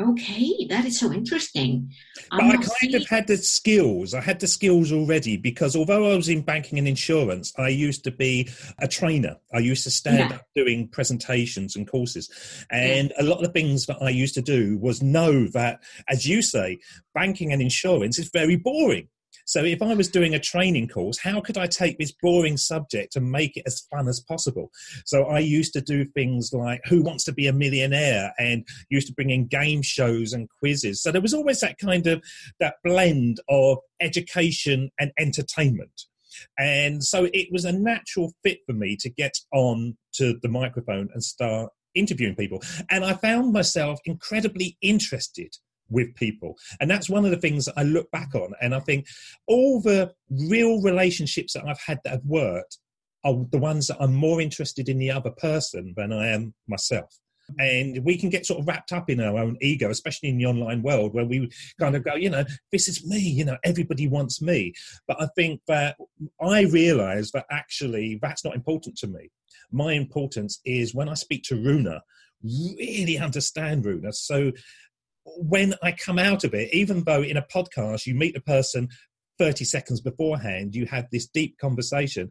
Okay, 0.00 0.66
that 0.70 0.84
is 0.84 0.98
so 0.98 1.12
interesting. 1.12 1.92
But 2.30 2.42
I 2.42 2.50
kind 2.56 2.64
see... 2.64 2.94
of 2.94 3.08
had 3.08 3.28
the 3.28 3.36
skills. 3.36 4.12
I 4.12 4.20
had 4.20 4.40
the 4.40 4.48
skills 4.48 4.90
already 4.90 5.36
because 5.36 5.76
although 5.76 6.10
I 6.12 6.16
was 6.16 6.28
in 6.28 6.42
banking 6.42 6.78
and 6.78 6.88
insurance, 6.88 7.52
I 7.58 7.68
used 7.68 8.02
to 8.04 8.10
be 8.10 8.48
a 8.80 8.88
trainer. 8.88 9.36
I 9.52 9.58
used 9.58 9.84
to 9.84 9.92
stand 9.92 10.30
yeah. 10.30 10.36
up 10.36 10.46
doing 10.56 10.88
presentations 10.88 11.76
and 11.76 11.88
courses. 11.88 12.28
And 12.70 13.12
yeah. 13.16 13.22
a 13.22 13.24
lot 13.24 13.36
of 13.36 13.44
the 13.44 13.52
things 13.52 13.86
that 13.86 13.98
I 14.02 14.08
used 14.08 14.34
to 14.34 14.42
do 14.42 14.78
was 14.78 15.00
know 15.00 15.46
that, 15.48 15.80
as 16.08 16.26
you 16.26 16.42
say, 16.42 16.80
banking 17.14 17.52
and 17.52 17.62
insurance 17.62 18.18
is 18.18 18.30
very 18.30 18.56
boring. 18.56 19.08
So 19.44 19.64
if 19.64 19.82
I 19.82 19.94
was 19.94 20.08
doing 20.08 20.34
a 20.34 20.38
training 20.38 20.88
course, 20.88 21.18
how 21.18 21.40
could 21.40 21.58
I 21.58 21.66
take 21.66 21.98
this 21.98 22.12
boring 22.22 22.56
subject 22.56 23.16
and 23.16 23.30
make 23.30 23.56
it 23.56 23.64
as 23.66 23.86
fun 23.90 24.08
as 24.08 24.20
possible? 24.20 24.70
So 25.04 25.24
I 25.24 25.40
used 25.40 25.72
to 25.74 25.80
do 25.80 26.04
things 26.04 26.52
like 26.52 26.80
Who 26.86 27.02
Wants 27.02 27.24
to 27.24 27.32
Be 27.32 27.46
a 27.46 27.52
Millionaire 27.52 28.32
and 28.38 28.66
used 28.90 29.06
to 29.08 29.14
bring 29.14 29.30
in 29.30 29.46
game 29.46 29.82
shows 29.82 30.32
and 30.32 30.48
quizzes. 30.60 31.02
So 31.02 31.12
there 31.12 31.20
was 31.20 31.34
always 31.34 31.60
that 31.60 31.78
kind 31.78 32.06
of 32.06 32.22
that 32.60 32.76
blend 32.82 33.40
of 33.48 33.78
education 34.00 34.90
and 34.98 35.12
entertainment. 35.18 36.02
And 36.58 37.02
so 37.02 37.28
it 37.32 37.48
was 37.52 37.64
a 37.64 37.72
natural 37.72 38.32
fit 38.42 38.58
for 38.66 38.72
me 38.72 38.96
to 39.00 39.10
get 39.10 39.34
on 39.52 39.96
to 40.14 40.38
the 40.42 40.48
microphone 40.48 41.08
and 41.12 41.22
start 41.22 41.70
interviewing 41.94 42.34
people. 42.34 42.62
And 42.90 43.04
I 43.04 43.14
found 43.14 43.52
myself 43.52 44.00
incredibly 44.04 44.76
interested 44.80 45.54
with 45.90 46.14
people. 46.14 46.56
And 46.80 46.90
that's 46.90 47.10
one 47.10 47.24
of 47.24 47.30
the 47.30 47.36
things 47.36 47.68
I 47.76 47.82
look 47.82 48.10
back 48.10 48.34
on. 48.34 48.52
And 48.60 48.74
I 48.74 48.80
think 48.80 49.06
all 49.46 49.80
the 49.80 50.12
real 50.30 50.82
relationships 50.82 51.52
that 51.54 51.66
I've 51.66 51.80
had 51.80 52.00
that 52.04 52.10
have 52.10 52.24
worked 52.24 52.78
are 53.24 53.34
the 53.50 53.58
ones 53.58 53.86
that 53.86 53.96
I'm 54.00 54.14
more 54.14 54.40
interested 54.40 54.88
in 54.88 54.98
the 54.98 55.10
other 55.10 55.30
person 55.30 55.94
than 55.96 56.12
I 56.12 56.28
am 56.28 56.54
myself. 56.68 57.18
And 57.58 58.02
we 58.04 58.16
can 58.16 58.30
get 58.30 58.46
sort 58.46 58.60
of 58.60 58.66
wrapped 58.66 58.92
up 58.92 59.10
in 59.10 59.20
our 59.20 59.38
own 59.38 59.58
ego, 59.60 59.90
especially 59.90 60.30
in 60.30 60.38
the 60.38 60.46
online 60.46 60.82
world, 60.82 61.12
where 61.12 61.26
we 61.26 61.50
kind 61.78 61.94
of 61.94 62.02
go, 62.02 62.14
you 62.14 62.30
know, 62.30 62.44
this 62.72 62.88
is 62.88 63.06
me, 63.06 63.18
you 63.18 63.44
know, 63.44 63.58
everybody 63.64 64.08
wants 64.08 64.40
me. 64.40 64.72
But 65.06 65.20
I 65.20 65.28
think 65.36 65.60
that 65.68 65.96
I 66.40 66.62
realize 66.62 67.32
that 67.32 67.44
actually 67.50 68.18
that's 68.22 68.44
not 68.44 68.54
important 68.54 68.96
to 68.98 69.06
me. 69.06 69.30
My 69.70 69.92
importance 69.92 70.60
is 70.64 70.94
when 70.94 71.08
I 71.08 71.14
speak 71.14 71.42
to 71.44 71.56
Runa, 71.56 72.02
really 72.42 73.18
understand 73.18 73.84
Runa. 73.84 74.12
So 74.12 74.52
when 75.24 75.74
I 75.82 75.92
come 75.92 76.18
out 76.18 76.44
of 76.44 76.54
it, 76.54 76.72
even 76.72 77.04
though 77.04 77.22
in 77.22 77.36
a 77.36 77.42
podcast 77.42 78.06
you 78.06 78.14
meet 78.14 78.36
a 78.36 78.40
person 78.40 78.88
30 79.38 79.64
seconds 79.64 80.00
beforehand 80.00 80.74
you 80.74 80.86
had 80.86 81.08
this 81.10 81.26
deep 81.26 81.58
conversation, 81.58 82.30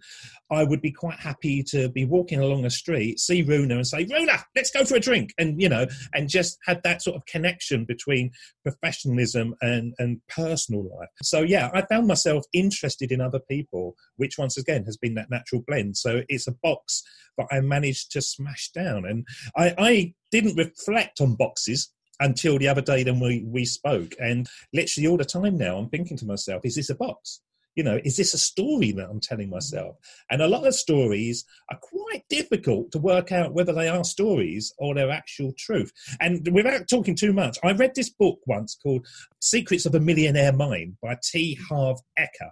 I 0.51 0.63
would 0.63 0.81
be 0.81 0.91
quite 0.91 1.19
happy 1.19 1.63
to 1.69 1.89
be 1.89 2.05
walking 2.05 2.39
along 2.39 2.65
a 2.65 2.69
street, 2.69 3.19
see 3.19 3.41
Runa 3.41 3.75
and 3.75 3.87
say, 3.87 4.05
Runa, 4.05 4.43
let's 4.55 4.71
go 4.71 4.85
for 4.85 4.95
a 4.95 4.99
drink. 4.99 5.31
And, 5.37 5.61
you 5.61 5.69
know, 5.69 5.87
and 6.13 6.29
just 6.29 6.57
have 6.65 6.81
that 6.83 7.01
sort 7.01 7.15
of 7.15 7.25
connection 7.25 7.85
between 7.85 8.31
professionalism 8.63 9.55
and, 9.61 9.93
and 9.99 10.21
personal 10.29 10.83
life. 10.83 11.09
So, 11.23 11.41
yeah, 11.41 11.69
I 11.73 11.81
found 11.81 12.07
myself 12.07 12.45
interested 12.53 13.11
in 13.11 13.21
other 13.21 13.39
people, 13.39 13.95
which 14.17 14.37
once 14.37 14.57
again 14.57 14.85
has 14.85 14.97
been 14.97 15.15
that 15.15 15.29
natural 15.29 15.63
blend. 15.65 15.97
So 15.97 16.21
it's 16.29 16.47
a 16.47 16.55
box 16.63 17.03
that 17.37 17.47
I 17.51 17.59
managed 17.61 18.11
to 18.11 18.21
smash 18.21 18.69
down. 18.71 19.05
And 19.05 19.25
I, 19.57 19.73
I 19.77 20.13
didn't 20.31 20.55
reflect 20.55 21.19
on 21.19 21.35
boxes 21.35 21.91
until 22.23 22.57
the 22.57 22.67
other 22.67 22.81
day 22.81 23.03
then 23.03 23.19
we, 23.19 23.43
we 23.45 23.65
spoke. 23.65 24.13
And 24.19 24.47
literally 24.73 25.07
all 25.07 25.17
the 25.17 25.25
time 25.25 25.57
now, 25.57 25.77
I'm 25.77 25.89
thinking 25.89 26.17
to 26.17 26.25
myself, 26.25 26.65
is 26.65 26.75
this 26.75 26.89
a 26.89 26.95
box? 26.95 27.41
You 27.75 27.83
know, 27.83 27.99
is 28.03 28.17
this 28.17 28.35
a 28.35 28.37
story 28.37 28.91
that 28.91 29.09
I'm 29.09 29.19
telling 29.19 29.49
myself? 29.49 29.95
And 30.29 30.41
a 30.41 30.47
lot 30.47 30.67
of 30.67 30.75
stories 30.75 31.43
are 31.71 31.79
quite 31.81 32.23
difficult 32.29 32.91
to 32.91 32.99
work 32.99 33.31
out 33.31 33.53
whether 33.53 33.73
they 33.73 33.87
are 33.87 34.03
stories 34.03 34.71
or 34.77 34.93
they're 34.93 35.09
actual 35.09 35.53
truth. 35.57 35.91
And 36.19 36.47
without 36.53 36.87
talking 36.87 37.15
too 37.15 37.33
much, 37.33 37.57
I 37.63 37.71
read 37.71 37.95
this 37.95 38.11
book 38.11 38.39
once 38.45 38.77
called 38.81 39.07
Secrets 39.41 39.87
of 39.87 39.95
a 39.95 39.99
Millionaire 39.99 40.53
Mind 40.53 40.97
by 41.01 41.17
T. 41.23 41.57
Harv 41.67 41.99
Eker. 42.17 42.51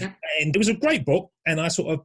Yeah. 0.00 0.12
And 0.40 0.54
it 0.54 0.58
was 0.58 0.68
a 0.68 0.74
great 0.74 1.04
book, 1.04 1.30
and 1.46 1.60
I 1.60 1.68
sort 1.68 1.94
of 1.94 2.00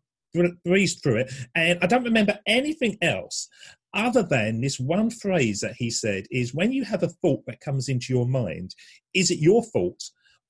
breezed 0.64 1.02
through 1.02 1.18
it. 1.18 1.34
And 1.56 1.80
I 1.82 1.88
don't 1.88 2.04
remember 2.04 2.40
anything 2.46 2.98
else 3.02 3.50
other 3.94 4.24
than 4.24 4.62
this 4.62 4.80
one 4.80 5.10
phrase 5.10 5.60
that 5.62 5.76
he 5.78 5.90
said 5.90 6.26
is 6.32 6.54
when 6.54 6.72
you 6.72 6.84
have 6.84 7.04
a 7.04 7.10
thought 7.10 7.46
that 7.46 7.60
comes 7.60 7.90
into 7.90 8.14
your 8.14 8.28
mind, 8.28 8.76
is 9.14 9.32
it 9.32 9.40
your 9.40 9.64
fault 9.64 10.04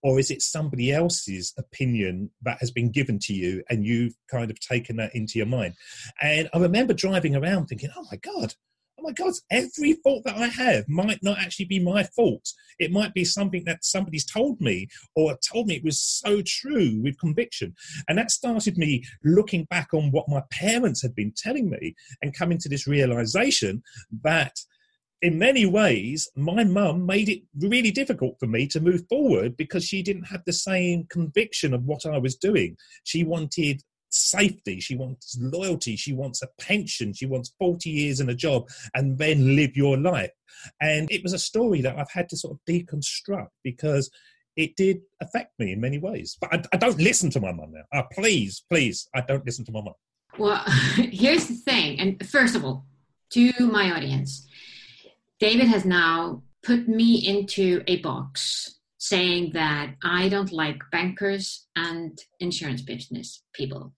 or 0.03 0.19
is 0.19 0.31
it 0.31 0.41
somebody 0.41 0.91
else's 0.91 1.53
opinion 1.57 2.29
that 2.41 2.57
has 2.59 2.71
been 2.71 2.91
given 2.91 3.19
to 3.19 3.33
you 3.33 3.63
and 3.69 3.85
you've 3.85 4.15
kind 4.29 4.49
of 4.49 4.59
taken 4.59 4.95
that 4.97 5.15
into 5.15 5.37
your 5.37 5.47
mind? 5.47 5.75
And 6.21 6.49
I 6.53 6.59
remember 6.59 6.93
driving 6.93 7.35
around 7.35 7.67
thinking, 7.67 7.89
oh 7.95 8.05
my 8.11 8.17
God, 8.17 8.53
oh 9.01 9.07
my 9.07 9.13
God, 9.13 9.33
every 9.49 9.93
fault 9.93 10.23
that 10.25 10.37
I 10.37 10.47
have 10.47 10.87
might 10.87 11.19
not 11.23 11.39
actually 11.39 11.65
be 11.65 11.79
my 11.79 12.03
fault. 12.03 12.49
It 12.79 12.91
might 12.91 13.13
be 13.13 13.25
something 13.25 13.63
that 13.65 13.83
somebody's 13.83 14.25
told 14.25 14.61
me 14.61 14.87
or 15.15 15.37
told 15.51 15.67
me 15.67 15.75
it 15.75 15.83
was 15.83 15.99
so 15.99 16.41
true 16.45 16.99
with 17.01 17.19
conviction. 17.19 17.75
And 18.07 18.17
that 18.17 18.31
started 18.31 18.77
me 18.77 19.03
looking 19.23 19.65
back 19.65 19.93
on 19.93 20.11
what 20.11 20.29
my 20.29 20.43
parents 20.51 21.01
had 21.01 21.15
been 21.15 21.33
telling 21.35 21.69
me 21.69 21.95
and 22.21 22.37
coming 22.37 22.57
to 22.59 22.69
this 22.69 22.87
realization 22.87 23.81
that 24.23 24.55
in 25.21 25.37
many 25.37 25.67
ways, 25.67 26.27
my 26.35 26.63
mum 26.63 27.05
made 27.05 27.29
it 27.29 27.43
really 27.59 27.91
difficult 27.91 28.39
for 28.39 28.47
me 28.47 28.65
to 28.67 28.79
move 28.79 29.03
forward 29.07 29.55
because 29.55 29.85
she 29.85 30.01
didn't 30.01 30.23
have 30.23 30.41
the 30.45 30.53
same 30.53 31.05
conviction 31.09 31.75
of 31.75 31.83
what 31.83 32.07
I 32.07 32.17
was 32.17 32.35
doing. 32.35 32.75
She 33.03 33.23
wanted 33.23 33.81
safety, 34.11 34.79
she 34.79 34.95
wants 34.95 35.37
loyalty, 35.39 35.95
she 35.95 36.13
wants 36.13 36.41
a 36.41 36.47
pension, 36.59 37.13
she 37.13 37.25
wants 37.25 37.53
40 37.59 37.89
years 37.89 38.19
in 38.19 38.29
a 38.29 38.35
job 38.35 38.69
and 38.93 39.17
then 39.17 39.55
live 39.55 39.75
your 39.75 39.97
life. 39.97 40.31
And 40.81 41.11
it 41.11 41.23
was 41.23 41.33
a 41.33 41.39
story 41.39 41.81
that 41.81 41.97
I've 41.97 42.11
had 42.11 42.29
to 42.29 42.37
sort 42.37 42.53
of 42.53 42.59
deconstruct 42.69 43.49
because 43.63 44.09
it 44.55 44.75
did 44.75 45.01
affect 45.21 45.57
me 45.59 45.71
in 45.71 45.81
many 45.81 45.97
ways. 45.97 46.37
But 46.39 46.53
I, 46.53 46.63
I 46.73 46.77
don't 46.77 46.99
listen 46.99 47.29
to 47.31 47.39
my 47.39 47.51
mum 47.51 47.73
now. 47.73 47.99
Uh, 47.99 48.03
please, 48.13 48.63
please, 48.69 49.07
I 49.15 49.21
don't 49.21 49.45
listen 49.45 49.65
to 49.65 49.71
my 49.71 49.81
mum. 49.81 49.93
Well, 50.37 50.63
here's 50.95 51.47
the 51.47 51.55
thing. 51.55 51.99
And 51.99 52.25
first 52.27 52.55
of 52.55 52.65
all, 52.65 52.85
to 53.31 53.53
my 53.59 53.91
audience, 53.91 54.47
David 55.39 55.67
has 55.67 55.85
now 55.85 56.43
put 56.63 56.87
me 56.87 57.15
into 57.15 57.83
a 57.87 57.97
box 57.97 58.75
saying 59.01 59.49
that 59.51 59.95
I 60.03 60.29
don't 60.29 60.51
like 60.51 60.79
bankers 60.91 61.65
and 61.75 62.15
insurance 62.39 62.83
business 62.83 63.41
people. 63.51 63.93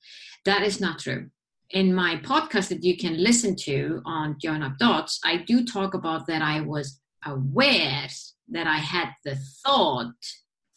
That 0.45 0.63
is 0.63 0.79
not 0.79 1.00
true. 1.00 1.29
In 1.72 1.93
my 1.93 2.15
podcast 2.24 2.69
that 2.69 2.86
you 2.86 2.95
can 2.95 3.22
listen 3.22 3.57
to 3.63 4.01
on 4.05 4.38
Join 4.41 4.63
Up 4.63 4.77
Dots, 4.77 5.19
I 5.25 5.43
do 5.45 5.65
talk 5.65 5.93
about 5.93 6.25
that 6.27 6.41
I 6.41 6.62
was 6.62 7.01
aware 7.25 8.07
that 8.48 8.65
I 8.65 8.77
had 8.77 9.10
the 9.25 9.36
thought 9.65 10.13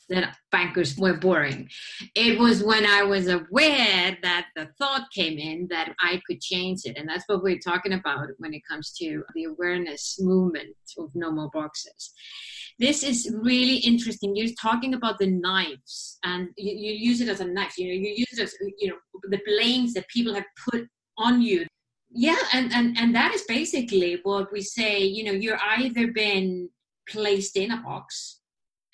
that 0.09 0.37
bankers 0.53 0.97
were 0.97 1.17
boring. 1.17 1.69
It 2.15 2.39
was 2.39 2.63
when 2.63 2.87
I 2.87 3.03
was 3.03 3.29
aware 3.29 4.17
that 4.23 4.47
the 4.55 4.69
thought 4.79 5.11
came 5.13 5.39
in 5.39 5.67
that 5.71 5.95
I 6.01 6.21
could 6.27 6.41
change 6.41 6.83
it. 6.85 6.97
And 6.97 7.09
that's 7.09 7.25
what 7.27 7.43
we're 7.43 7.59
talking 7.59 7.93
about 7.93 8.29
when 8.39 8.55
it 8.55 8.63
comes 8.69 8.93
to 8.99 9.25
the 9.35 9.45
awareness 9.45 10.19
movement 10.21 10.77
of 10.99 11.11
no 11.15 11.33
more 11.33 11.51
boxes 11.53 12.13
this 12.79 13.03
is 13.03 13.31
really 13.33 13.77
interesting. 13.77 14.37
You're 14.37 14.55
talking 14.61 14.95
about 14.95 15.19
the 15.19 15.29
knives, 15.29 16.19
and 16.25 16.49
you, 16.57 16.73
you 16.73 16.93
use 16.93 17.21
it 17.21 17.29
as 17.29 17.41
a 17.41 17.47
knife. 17.47 17.79
You 17.79 17.89
know, 17.89 17.95
you 17.95 18.15
use 18.17 18.39
it 18.39 18.43
as 18.43 18.55
you 18.79 18.89
know 18.89 18.97
the 19.31 19.41
blames 19.47 19.95
that 19.95 20.09
people 20.09 20.35
have 20.35 20.45
put 20.71 20.87
on 21.17 21.41
you. 21.41 21.67
Yeah, 22.11 22.39
and 22.53 22.73
and 22.73 22.97
and 22.99 23.15
that 23.15 23.35
is 23.35 23.43
basically 23.49 24.21
what 24.23 24.53
we 24.53 24.61
say. 24.61 25.01
You 25.01 25.25
know, 25.25 25.33
you're 25.33 25.59
either 25.79 26.13
been 26.13 26.69
placed 27.09 27.57
in 27.57 27.71
a 27.71 27.83
box 27.83 28.41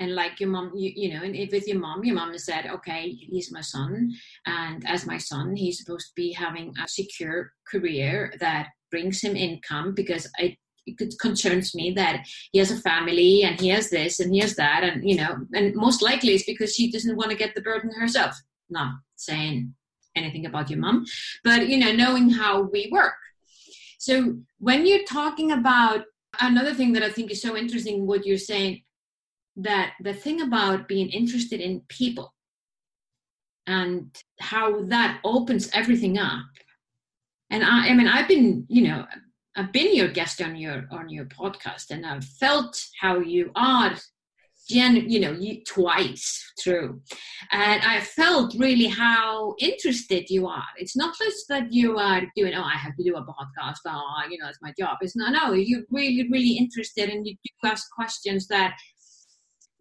and 0.03 0.15
like 0.15 0.41
your 0.41 0.51
mom 0.51 0.73
you, 0.75 0.93
you 0.95 1.15
know 1.15 1.23
and 1.23 1.37
if 1.37 1.53
with 1.53 1.69
your 1.69 1.79
mom 1.79 2.05
your 2.05 2.15
mom 2.15 2.37
said 2.37 2.67
okay 2.67 3.11
he's 3.11 3.53
my 3.53 3.61
son 3.61 4.11
and 4.47 4.85
as 4.87 5.07
my 5.07 5.19
son 5.19 5.55
he's 5.55 5.79
supposed 5.79 6.09
to 6.09 6.13
be 6.17 6.33
having 6.33 6.75
a 6.83 6.89
secure 6.89 7.53
career 7.71 8.35
that 8.41 8.69
brings 8.91 9.21
him 9.23 9.37
income 9.37 9.95
because 9.95 10.29
it 10.39 10.57
it 10.85 11.15
concerns 11.21 11.77
me 11.77 11.93
that 11.93 12.27
he 12.51 12.59
has 12.59 12.73
a 12.73 12.81
family 12.81 13.45
and 13.45 13.61
he 13.61 13.69
has 13.69 13.89
this 13.89 14.19
and 14.19 14.35
he 14.35 14.41
has 14.41 14.57
that 14.57 14.83
and 14.83 15.09
you 15.09 15.17
know 15.17 15.37
and 15.55 15.75
most 15.77 16.03
likely 16.03 16.35
it's 16.35 16.45
because 16.45 16.75
she 16.75 16.91
doesn't 16.91 17.17
want 17.17 17.31
to 17.31 17.37
get 17.37 17.55
the 17.55 17.61
burden 17.61 17.91
herself. 17.93 18.35
Not 18.69 18.95
saying 19.15 19.75
anything 20.17 20.45
about 20.45 20.71
your 20.71 20.81
mom 20.81 21.07
but 21.45 21.69
you 21.69 21.79
know 21.79 21.93
knowing 21.93 22.31
how 22.31 22.63
we 22.63 22.89
work. 22.91 23.15
So 23.99 24.35
when 24.59 24.85
you're 24.87 25.05
talking 25.05 25.53
about 25.53 26.07
another 26.41 26.75
thing 26.75 26.93
that 26.95 27.03
i 27.03 27.11
think 27.11 27.31
is 27.31 27.43
so 27.43 27.57
interesting 27.57 28.07
what 28.07 28.25
you're 28.27 28.39
saying 28.39 28.83
that 29.57 29.93
the 30.01 30.15
thing 30.15 30.41
about 30.41 30.89
being 30.89 31.09
interested 31.11 31.61
in 31.61 31.83
people 31.89 32.33
and 33.67 34.17
how 34.41 34.83
that 34.85 35.21
opens 35.25 35.71
everything 35.73 36.19
up 36.19 36.47
and 37.51 37.63
I, 37.63 37.89
I 37.89 37.95
mean 37.95 38.09
i've 38.09 38.29
been 38.29 38.67
you 38.69 38.89
know 38.89 39.07
I've 39.57 39.73
been 39.73 39.95
your 39.95 40.09
guest 40.09 40.41
on 40.41 40.57
your 40.57 40.87
on 40.91 41.09
your 41.11 41.27
podcast, 41.27 41.91
and 41.91 42.07
I've 42.07 42.25
felt 42.25 42.81
how 43.01 43.19
you 43.19 43.51
are, 43.55 43.95
gen, 44.69 45.11
you 45.11 45.21
know, 45.21 45.33
you 45.33 45.63
twice 45.65 46.43
through, 46.63 47.03
and 47.51 47.83
I 47.83 48.01
felt 48.01 48.55
really 48.59 48.87
how 48.87 49.55
interested 49.59 50.31
you 50.31 50.47
are. 50.47 50.65
It's 50.79 50.97
not 50.97 51.15
just 51.19 51.49
that 51.51 51.71
you 51.71 51.99
are 51.99 52.23
doing, 52.35 52.55
oh, 52.55 52.63
I 52.63 52.79
have 52.79 52.97
to 52.97 53.05
do 53.05 53.15
a 53.17 53.23
podcast, 53.23 53.81
oh, 53.87 54.23
you 54.31 54.39
know, 54.39 54.49
it's 54.49 54.63
my 54.63 54.73
job. 54.79 54.99
It's 55.03 55.17
not. 55.17 55.33
No, 55.33 55.53
you're 55.53 55.83
really, 55.91 56.27
really 56.31 56.57
interested, 56.57 57.11
and 57.11 57.27
you 57.27 57.35
do 57.35 57.69
ask 57.69 57.91
questions 57.91 58.47
that 58.49 58.75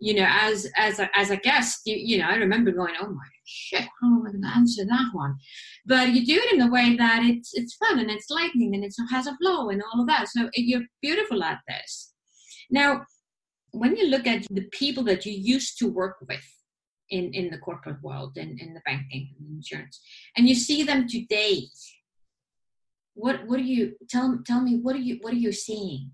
you 0.01 0.15
know, 0.15 0.25
as 0.27 0.67
as 0.77 0.97
a, 0.97 1.07
as 1.15 1.29
a 1.29 1.37
guest, 1.37 1.81
you, 1.85 1.95
you 1.95 2.17
know, 2.17 2.27
I 2.27 2.35
remember 2.35 2.71
going, 2.71 2.95
oh 2.99 3.09
my 3.09 3.27
shit, 3.45 3.87
how 4.01 4.07
am 4.07 4.25
I 4.25 4.31
going 4.31 4.41
to 4.41 4.57
answer 4.57 4.83
that 4.83 5.09
one? 5.13 5.35
But 5.85 6.09
you 6.09 6.25
do 6.25 6.41
it 6.43 6.53
in 6.53 6.61
a 6.61 6.71
way 6.71 6.95
that 6.97 7.21
it's 7.23 7.51
it's 7.53 7.75
fun 7.75 7.99
and 7.99 8.09
it's 8.09 8.31
lightning 8.31 8.73
and 8.73 8.83
it 8.83 8.95
has 9.11 9.27
a 9.27 9.37
flow 9.37 9.69
and 9.69 9.81
all 9.83 10.01
of 10.01 10.07
that. 10.07 10.27
So 10.29 10.45
eh, 10.47 10.49
you're 10.69 10.87
beautiful 11.03 11.43
at 11.43 11.59
this. 11.67 12.13
Now, 12.71 13.03
when 13.73 13.95
you 13.95 14.07
look 14.07 14.25
at 14.25 14.47
the 14.49 14.67
people 14.71 15.03
that 15.03 15.23
you 15.27 15.33
used 15.33 15.77
to 15.77 15.87
work 15.87 16.17
with 16.27 16.47
in 17.11 17.31
in 17.35 17.51
the 17.51 17.59
corporate 17.59 18.01
world 18.01 18.37
and 18.37 18.59
in 18.59 18.73
the 18.73 18.81
banking 18.83 19.35
and 19.39 19.57
insurance, 19.57 20.01
and 20.35 20.49
you 20.49 20.55
see 20.55 20.81
them 20.81 21.07
today, 21.07 21.67
what 23.13 23.45
what 23.45 23.57
do 23.57 23.63
you 23.63 23.93
tell 24.09 24.39
tell 24.47 24.61
me? 24.61 24.79
What 24.81 24.95
are 24.95 25.05
you 25.09 25.19
what 25.21 25.33
are 25.33 25.43
you 25.47 25.51
seeing? 25.51 26.11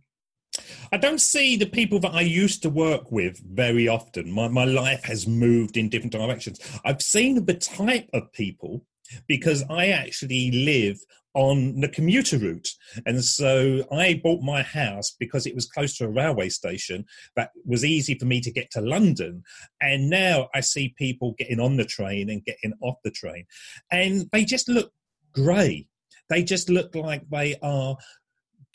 I 0.92 0.98
don't 0.98 1.20
see 1.22 1.56
the 1.56 1.66
people 1.66 2.00
that 2.00 2.14
I 2.14 2.22
used 2.22 2.62
to 2.64 2.70
work 2.70 3.12
with 3.12 3.40
very 3.40 3.88
often. 3.88 4.32
My, 4.32 4.48
my 4.48 4.66
life 4.66 5.04
has 5.06 5.28
moved 5.28 5.78
in 5.78 5.90
different 5.90 6.14
directions. 6.14 6.60
I've 6.86 7.02
seen 7.02 7.46
the 7.46 7.54
type 7.54 8.10
of 8.14 8.32
people 8.34 8.86
because 9.28 9.64
I 9.70 9.88
actually 9.90 10.52
live 10.52 11.00
on 11.34 11.82
the 11.82 11.88
commuter 11.88 12.38
route. 12.38 12.68
And 13.06 13.24
so 13.24 13.86
I 13.92 14.20
bought 14.24 14.42
my 14.42 14.64
house 14.64 15.16
because 15.20 15.46
it 15.46 15.54
was 15.54 15.68
close 15.68 15.96
to 15.98 16.06
a 16.06 16.10
railway 16.10 16.50
station 16.50 17.06
that 17.36 17.52
was 17.64 17.86
easy 17.86 18.18
for 18.18 18.26
me 18.26 18.42
to 18.42 18.52
get 18.52 18.72
to 18.72 18.82
London. 18.82 19.44
And 19.80 20.10
now 20.10 20.50
I 20.56 20.62
see 20.62 20.96
people 20.98 21.36
getting 21.38 21.60
on 21.60 21.78
the 21.78 21.86
train 21.86 22.32
and 22.32 22.44
getting 22.44 22.74
off 22.82 22.96
the 23.04 23.12
train. 23.12 23.46
And 23.92 24.28
they 24.32 24.46
just 24.46 24.68
look 24.68 24.92
grey. 25.32 25.88
They 26.30 26.44
just 26.44 26.70
look 26.70 26.96
like 26.96 27.30
they 27.30 27.56
are 27.62 27.98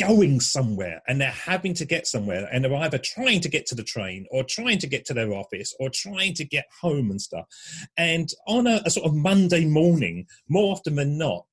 going 0.02 0.40
somewhere 0.40 1.00
and 1.06 1.20
they're 1.20 1.30
having 1.30 1.74
to 1.74 1.84
get 1.84 2.06
somewhere 2.06 2.48
and 2.52 2.64
they're 2.64 2.74
either 2.74 2.98
trying 2.98 3.40
to 3.40 3.48
get 3.48 3.66
to 3.66 3.74
the 3.74 3.84
train 3.84 4.26
or 4.30 4.42
trying 4.42 4.78
to 4.78 4.86
get 4.86 5.04
to 5.06 5.14
their 5.14 5.32
office 5.32 5.74
or 5.78 5.90
trying 5.90 6.34
to 6.34 6.44
get 6.44 6.66
home 6.80 7.10
and 7.10 7.20
stuff. 7.20 7.46
And 7.96 8.28
on 8.46 8.66
a, 8.66 8.82
a 8.84 8.90
sort 8.90 9.06
of 9.06 9.14
Monday 9.14 9.64
morning, 9.64 10.26
more 10.48 10.72
often 10.72 10.96
than 10.96 11.18
not, 11.18 11.44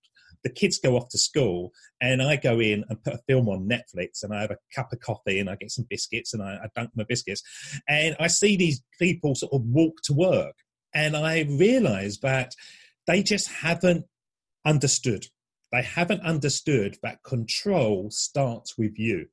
the 0.44 0.50
kids 0.50 0.80
go 0.80 0.96
off 0.96 1.10
to 1.10 1.18
school 1.18 1.72
and 2.02 2.22
I 2.22 2.38
go 2.38 2.60
in 2.60 2.86
and 2.90 3.04
put 3.04 3.14
a 3.14 3.22
film 3.28 3.50
on 3.50 3.70
Netflix 3.70 4.24
and 4.24 4.34
I 4.34 4.42
have 4.42 4.52
a 4.52 4.58
cup 4.74 4.92
of 4.94 5.00
coffee 5.00 5.40
and 5.40 5.50
I 5.50 5.56
get 5.56 5.72
some 5.72 5.86
biscuits 5.90 6.34
and 6.34 6.42
I, 6.42 6.56
I 6.64 6.70
dunk 6.76 6.92
my 6.96 7.04
biscuits 7.04 7.44
and 7.88 8.16
I 8.20 8.28
see 8.28 8.56
these 8.56 8.82
people 9.00 9.36
sort 9.36 9.54
of 9.54 9.62
walk 9.66 10.02
to 10.04 10.14
work 10.14 10.56
and 10.94 11.16
I 11.16 11.42
realize 11.42 12.20
that 12.20 12.56
they 13.06 13.22
just 13.22 13.50
haven't 13.50 14.06
understood. 14.66 15.28
They 15.72 15.84
haven't 15.84 16.22
understood 16.22 16.98
that 17.04 17.24
control 17.24 18.10
starts 18.12 18.78
with 18.78 18.98
you. 18.98 19.28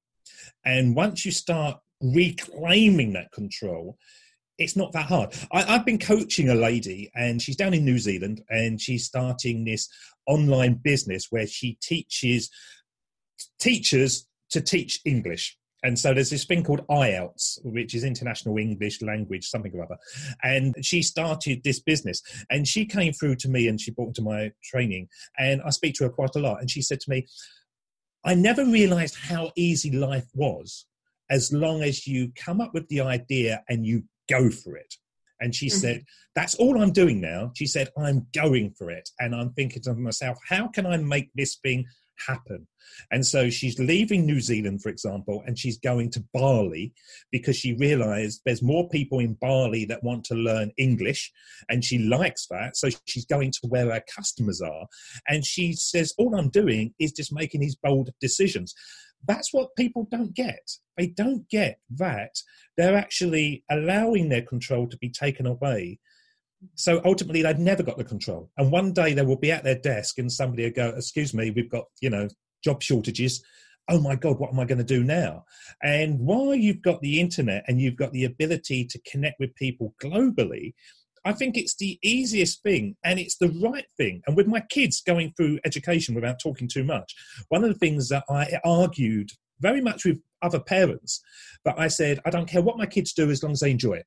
And 0.65 0.95
once 0.95 1.25
you 1.25 1.33
start 1.33 1.79
reclaiming 2.01 3.15
that 3.15 3.33
control, 3.33 3.99
it's 4.59 4.77
not 4.77 4.93
that 4.93 5.07
hard. 5.07 5.35
I, 5.53 5.63
have 5.63 5.85
been 5.85 5.99
coaching 5.99 6.49
a 6.49 6.55
lady, 6.55 7.11
and 7.15 7.41
she's 7.41 7.57
down 7.57 7.75
in 7.75 7.85
New 7.85 7.99
Zealand, 7.99 8.43
and 8.49 8.81
she's 8.81 9.05
starting 9.05 9.65
this 9.65 9.89
online 10.27 10.75
business 10.75 11.27
where 11.31 11.47
she 11.47 11.79
teaches 11.83 12.51
teachers 13.59 14.27
to 14.51 14.61
teach 14.61 15.01
English. 15.05 15.59
And 15.87 15.97
so 15.97 16.13
there's 16.13 16.31
this 16.31 16.45
thing 16.45 16.65
called 16.65 16.85
IELTS, 16.89 17.65
which 17.65 17.95
is 17.95 18.03
International 18.03 18.59
English 18.59 19.03
Language, 19.03 19.47
something 19.47 19.73
or 19.73 19.85
other. 19.85 19.99
And 20.43 20.75
she 20.85 21.01
started 21.01 21.63
this 21.63 21.79
business. 21.79 22.21
And 22.51 22.67
she 22.67 22.85
came 22.85 23.13
through 23.13 23.37
to 23.37 23.49
me 23.49 23.69
and 23.69 23.81
she 23.81 23.93
brought 23.93 24.09
into 24.09 24.23
my 24.23 24.51
training. 24.65 25.07
And 25.39 25.63
I 25.65 25.71
speak 25.71 25.95
to 25.95 26.05
her 26.05 26.11
quite 26.11 26.35
a 26.35 26.41
lot. 26.41 26.61
And 26.61 26.69
she 26.69 26.83
said 26.83 26.99
to 27.03 27.11
me, 27.11 27.29
I 28.25 28.35
never 28.35 28.65
realized 28.65 29.15
how 29.15 29.53
easy 29.55 29.93
life 29.93 30.27
was 30.35 30.87
as 31.31 31.53
long 31.53 31.85
as 31.85 32.05
you 32.05 32.33
come 32.35 32.61
up 32.61 32.75
with 32.75 32.89
the 32.89 33.03
idea 33.03 33.63
and 33.69 33.87
you 33.87 34.03
go 34.29 34.51
for 34.51 34.77
it. 34.77 34.93
And 35.39 35.55
she 35.55 35.67
mm-hmm. 35.67 35.79
said, 35.79 36.05
That's 36.35 36.57
all 36.57 36.83
I'm 36.83 36.91
doing 36.91 37.21
now. 37.21 37.53
She 37.55 37.69
said, 37.69 37.91
I'm 37.97 38.27
going 38.35 38.75
for 38.77 38.91
it. 38.91 39.09
And 39.21 39.37
I'm 39.37 39.53
thinking 39.53 39.83
to 39.83 39.95
myself, 39.95 40.37
How 40.49 40.67
can 40.67 40.85
I 40.85 40.97
make 40.97 41.31
this 41.37 41.55
thing 41.63 41.87
happen? 42.27 42.67
And 43.11 43.27
so 43.27 43.51
she's 43.51 43.79
leaving 43.79 44.25
New 44.25 44.41
Zealand, 44.41 44.83
for 44.83 44.89
example, 44.89 45.43
and 45.47 45.59
she's 45.59 45.79
going 45.79 46.11
to 46.13 46.25
Bali 46.33 46.93
because 47.33 47.57
she 47.57 47.75
realized 47.75 48.43
there's 48.45 48.63
more 48.63 48.89
people 48.89 49.19
in 49.19 49.35
Bali 49.35 49.85
that 49.87 50.05
want 50.05 50.25
to 50.25 50.35
learn 50.35 50.73
English 50.77 51.33
and 51.69 51.85
she 51.85 51.99
likes 51.99 52.47
that. 52.51 52.77
So 52.77 52.89
she's 53.07 53.27
going 53.27 53.53
to 53.53 53.69
where 53.69 53.91
her 53.93 54.03
customers 54.15 54.61
are. 54.61 54.87
And 55.29 55.45
she 55.45 55.73
says, 55.73 56.15
All 56.19 56.35
I'm 56.35 56.51
doing 56.51 56.95
is 56.99 57.13
just 57.13 57.33
making 57.33 57.61
these 57.61 57.77
bold 57.77 58.11
decisions. 58.21 58.75
That's 59.27 59.53
what 59.53 59.75
people 59.77 60.07
don't 60.11 60.35
get. 60.35 60.71
They 60.97 61.09
don't 61.09 61.49
get 61.49 61.81
that 61.97 62.37
they're 62.77 62.97
actually 62.97 63.65
allowing 63.71 64.29
their 64.29 64.43
control 64.43 64.87
to 64.89 64.99
be 64.99 65.11
taken 65.11 65.47
away. 65.47 65.99
So 66.75 67.01
ultimately, 67.05 67.43
they've 67.43 67.59
never 67.59 67.83
got 67.83 67.99
the 67.99 68.05
control. 68.05 68.51
And 68.57 68.73
one 68.73 68.93
day 68.93 69.13
they 69.13 69.23
will 69.23 69.37
be 69.37 69.53
at 69.53 69.65
their 69.65 69.79
desk 69.79 70.19
and 70.19 70.31
somebody 70.31 70.65
will 70.65 70.71
go, 70.71 70.89
Excuse 70.97 71.35
me, 71.35 71.51
we've 71.51 71.71
got, 71.71 71.85
you 72.01 72.11
know, 72.11 72.29
job 72.65 72.83
shortages. 72.83 73.45
Oh 73.89 74.01
my 74.01 74.17
God, 74.17 74.39
what 74.39 74.53
am 74.53 74.59
I 74.59 74.65
going 74.65 74.79
to 74.79 74.85
do 74.85 75.05
now? 75.05 75.45
And 75.83 76.19
while 76.19 76.55
you've 76.55 76.83
got 76.83 77.01
the 77.03 77.21
internet 77.21 77.65
and 77.69 77.81
you've 77.81 77.97
got 77.97 78.13
the 78.13 78.25
ability 78.25 78.85
to 78.87 79.01
connect 79.09 79.39
with 79.39 79.55
people 79.55 79.95
globally, 80.03 80.75
I 81.25 81.33
think 81.33 81.57
it's 81.57 81.77
the 81.77 81.99
easiest 82.03 82.63
thing 82.63 82.97
and 83.05 83.19
it's 83.19 83.37
the 83.37 83.51
right 83.61 83.87
thing. 83.97 84.23
And 84.27 84.37
with 84.37 84.47
my 84.47 84.61
kids 84.61 85.03
going 85.03 85.33
through 85.37 85.61
education 85.65 86.15
without 86.15 86.41
talking 86.43 86.69
too 86.69 86.85
much, 86.85 87.15
one 87.49 87.65
of 87.65 87.73
the 87.73 87.79
things 87.79 88.09
that 88.09 88.25
I 88.29 88.59
argued 88.65 89.31
very 89.61 89.81
much 89.81 90.05
with 90.05 90.21
other 90.43 90.61
parents, 90.61 91.21
but 91.65 91.79
I 91.79 91.89
said, 91.89 92.21
I 92.25 92.31
don't 92.31 92.49
care 92.49 92.63
what 92.63 92.79
my 92.79 92.87
kids 92.87 93.13
do 93.13 93.31
as 93.31 93.43
long 93.43 93.53
as 93.53 93.61
they 93.61 93.71
enjoy 93.71 93.95
it. 93.95 94.07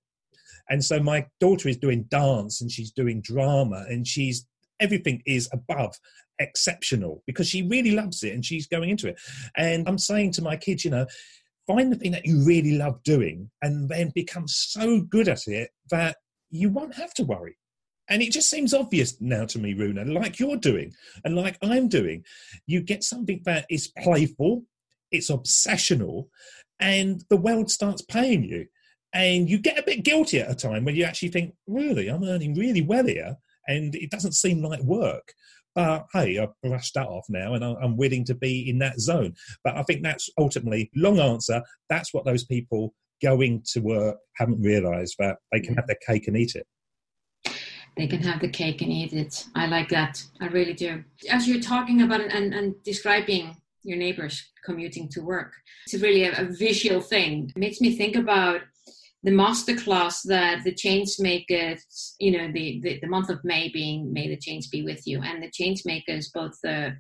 And 0.70 0.84
so 0.84 1.00
my 1.00 1.26
daughter 1.40 1.68
is 1.70 1.78
doing 1.78 2.04
dance 2.10 2.62
and 2.62 2.72
she's 2.72 2.92
doing 2.92 3.22
drama 3.22 3.86
and 3.90 4.08
she's 4.08 4.46
everything 4.80 5.22
is 5.26 5.50
above 5.52 5.96
exceptional 6.40 7.22
because 7.28 7.48
she 7.48 7.68
really 7.68 7.92
loves 7.92 8.24
it 8.24 8.34
and 8.34 8.46
she's 8.46 8.68
going 8.68 8.90
into 8.90 9.08
it. 9.08 9.20
And 9.58 9.88
I'm 9.88 9.98
saying 9.98 10.32
to 10.34 10.42
my 10.42 10.56
kids, 10.56 10.86
you 10.86 10.92
know, 10.92 11.06
find 11.68 11.92
the 11.92 11.98
thing 11.98 12.12
that 12.12 12.26
you 12.26 12.44
really 12.46 12.78
love 12.78 13.02
doing 13.04 13.50
and 13.62 13.90
then 13.90 14.12
become 14.16 14.48
so 14.48 15.02
good 15.02 15.28
at 15.28 15.48
it 15.48 15.70
that 15.92 16.18
you 16.50 16.70
won't 16.70 16.96
have 16.96 17.14
to 17.16 17.24
worry. 17.24 17.58
And 18.10 18.24
it 18.24 18.32
just 18.32 18.50
seems 18.50 18.74
obvious 18.74 19.22
now 19.22 19.46
to 19.46 19.60
me, 19.60 19.74
Runa, 19.74 20.06
like 20.06 20.40
you're 20.40 20.58
doing 20.58 20.94
and 21.24 21.36
like 21.36 21.58
I'm 21.62 21.88
doing. 21.88 22.24
You 22.66 22.82
get 22.82 23.04
something 23.04 23.42
that 23.46 23.66
is 23.70 23.92
playful, 24.02 24.64
it's 25.12 25.30
obsessional, 25.30 26.28
and 26.80 27.24
the 27.30 27.38
world 27.38 27.70
starts 27.70 28.02
paying 28.02 28.44
you. 28.44 28.66
And 29.14 29.50
you 29.50 29.58
get 29.58 29.80
a 29.80 29.84
bit 29.84 30.04
guilty 30.04 30.40
at 30.40 30.52
a 30.52 30.56
time 30.56 30.86
when 30.86 30.96
you 30.96 31.04
actually 31.04 31.30
think, 31.30 31.56
really, 31.68 32.10
I'm 32.10 32.24
earning 32.24 32.54
really 32.54 32.82
well 32.82 33.06
here, 33.06 33.36
and 33.68 33.96
it 33.96 34.12
doesn't 34.12 34.34
seem 34.34 34.62
like 34.64 34.82
work. 34.82 35.34
But 35.76 36.08
hey, 36.14 36.38
I've 36.38 36.50
brushed 36.62 36.94
that 36.96 37.08
off 37.08 37.26
now, 37.30 37.54
and 37.54 37.64
I'm 37.64 37.98
willing 37.98 38.26
to 38.26 38.36
be 38.36 38.70
in 38.70 38.80
that 38.80 39.00
zone. 39.00 39.34
But 39.64 39.78
I 39.78 39.84
think 39.84 40.04
that's 40.04 40.30
ultimately 40.38 40.92
long 40.96 41.20
answer. 41.20 41.62
That's 41.90 42.14
what 42.14 42.26
those 42.26 42.46
people 42.46 42.94
going 43.22 43.64
to 43.74 43.80
work 43.80 44.18
haven't 44.38 44.62
realized 44.62 45.16
that 45.20 45.38
they 45.52 45.60
can 45.60 45.76
have 45.76 45.88
their 45.88 45.98
cake 46.06 46.28
and 46.28 46.38
eat 46.38 46.56
it. 46.56 46.68
They 47.98 48.08
can 48.08 48.22
have 48.24 48.40
the 48.40 48.50
cake 48.50 48.82
and 48.82 48.92
eat 48.92 49.14
it. 49.14 49.46
I 49.56 49.66
like 49.68 49.90
that. 49.90 50.24
I 50.40 50.48
really 50.48 50.74
do. 50.74 51.04
As 51.30 51.48
you're 51.48 51.60
talking 51.60 52.02
about 52.02 52.22
it 52.22 52.32
and, 52.32 52.54
and 52.54 52.76
describing 52.84 53.58
your 53.84 53.98
neighbors 53.98 54.52
commuting 54.64 55.10
to 55.10 55.22
work, 55.22 55.54
it's 55.86 56.02
really 56.02 56.24
a, 56.24 56.32
a 56.42 56.46
visual 56.46 57.02
thing. 57.02 57.52
It 57.56 57.60
makes 57.60 57.82
me 57.82 57.98
think 57.98 58.16
about 58.16 58.62
the 59.24 59.32
masterclass 59.32 60.22
that 60.26 60.64
the 60.64 60.74
change 60.74 61.16
makers, 61.20 62.16
you 62.20 62.32
know, 62.32 62.52
the, 62.52 62.80
the, 62.82 63.00
the 63.02 63.08
month 63.08 63.30
of 63.30 63.44
May 63.44 63.70
being 63.70 64.14
May 64.14 64.30
the 64.30 64.38
Change 64.38 64.70
Be 64.72 64.82
With 64.84 65.06
You, 65.06 65.22
and 65.22 65.44
the 65.44 65.52
change 65.52 65.84
makers, 65.86 66.32
both 66.34 66.58
the 66.64 66.96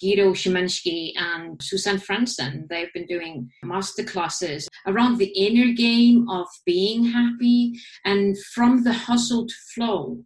Guido 0.00 0.32
Szymanski 0.32 1.12
and 1.16 1.62
Susan 1.62 1.96
Franzen. 1.98 2.68
They've 2.68 2.92
been 2.92 3.06
doing 3.06 3.48
master 3.62 4.02
classes 4.02 4.68
around 4.86 5.18
the 5.18 5.26
inner 5.26 5.72
game 5.72 6.28
of 6.28 6.48
being 6.66 7.04
happy 7.04 7.78
and 8.04 8.36
from 8.52 8.82
the 8.82 8.92
hustle 8.92 9.46
to 9.46 9.54
flow. 9.74 10.18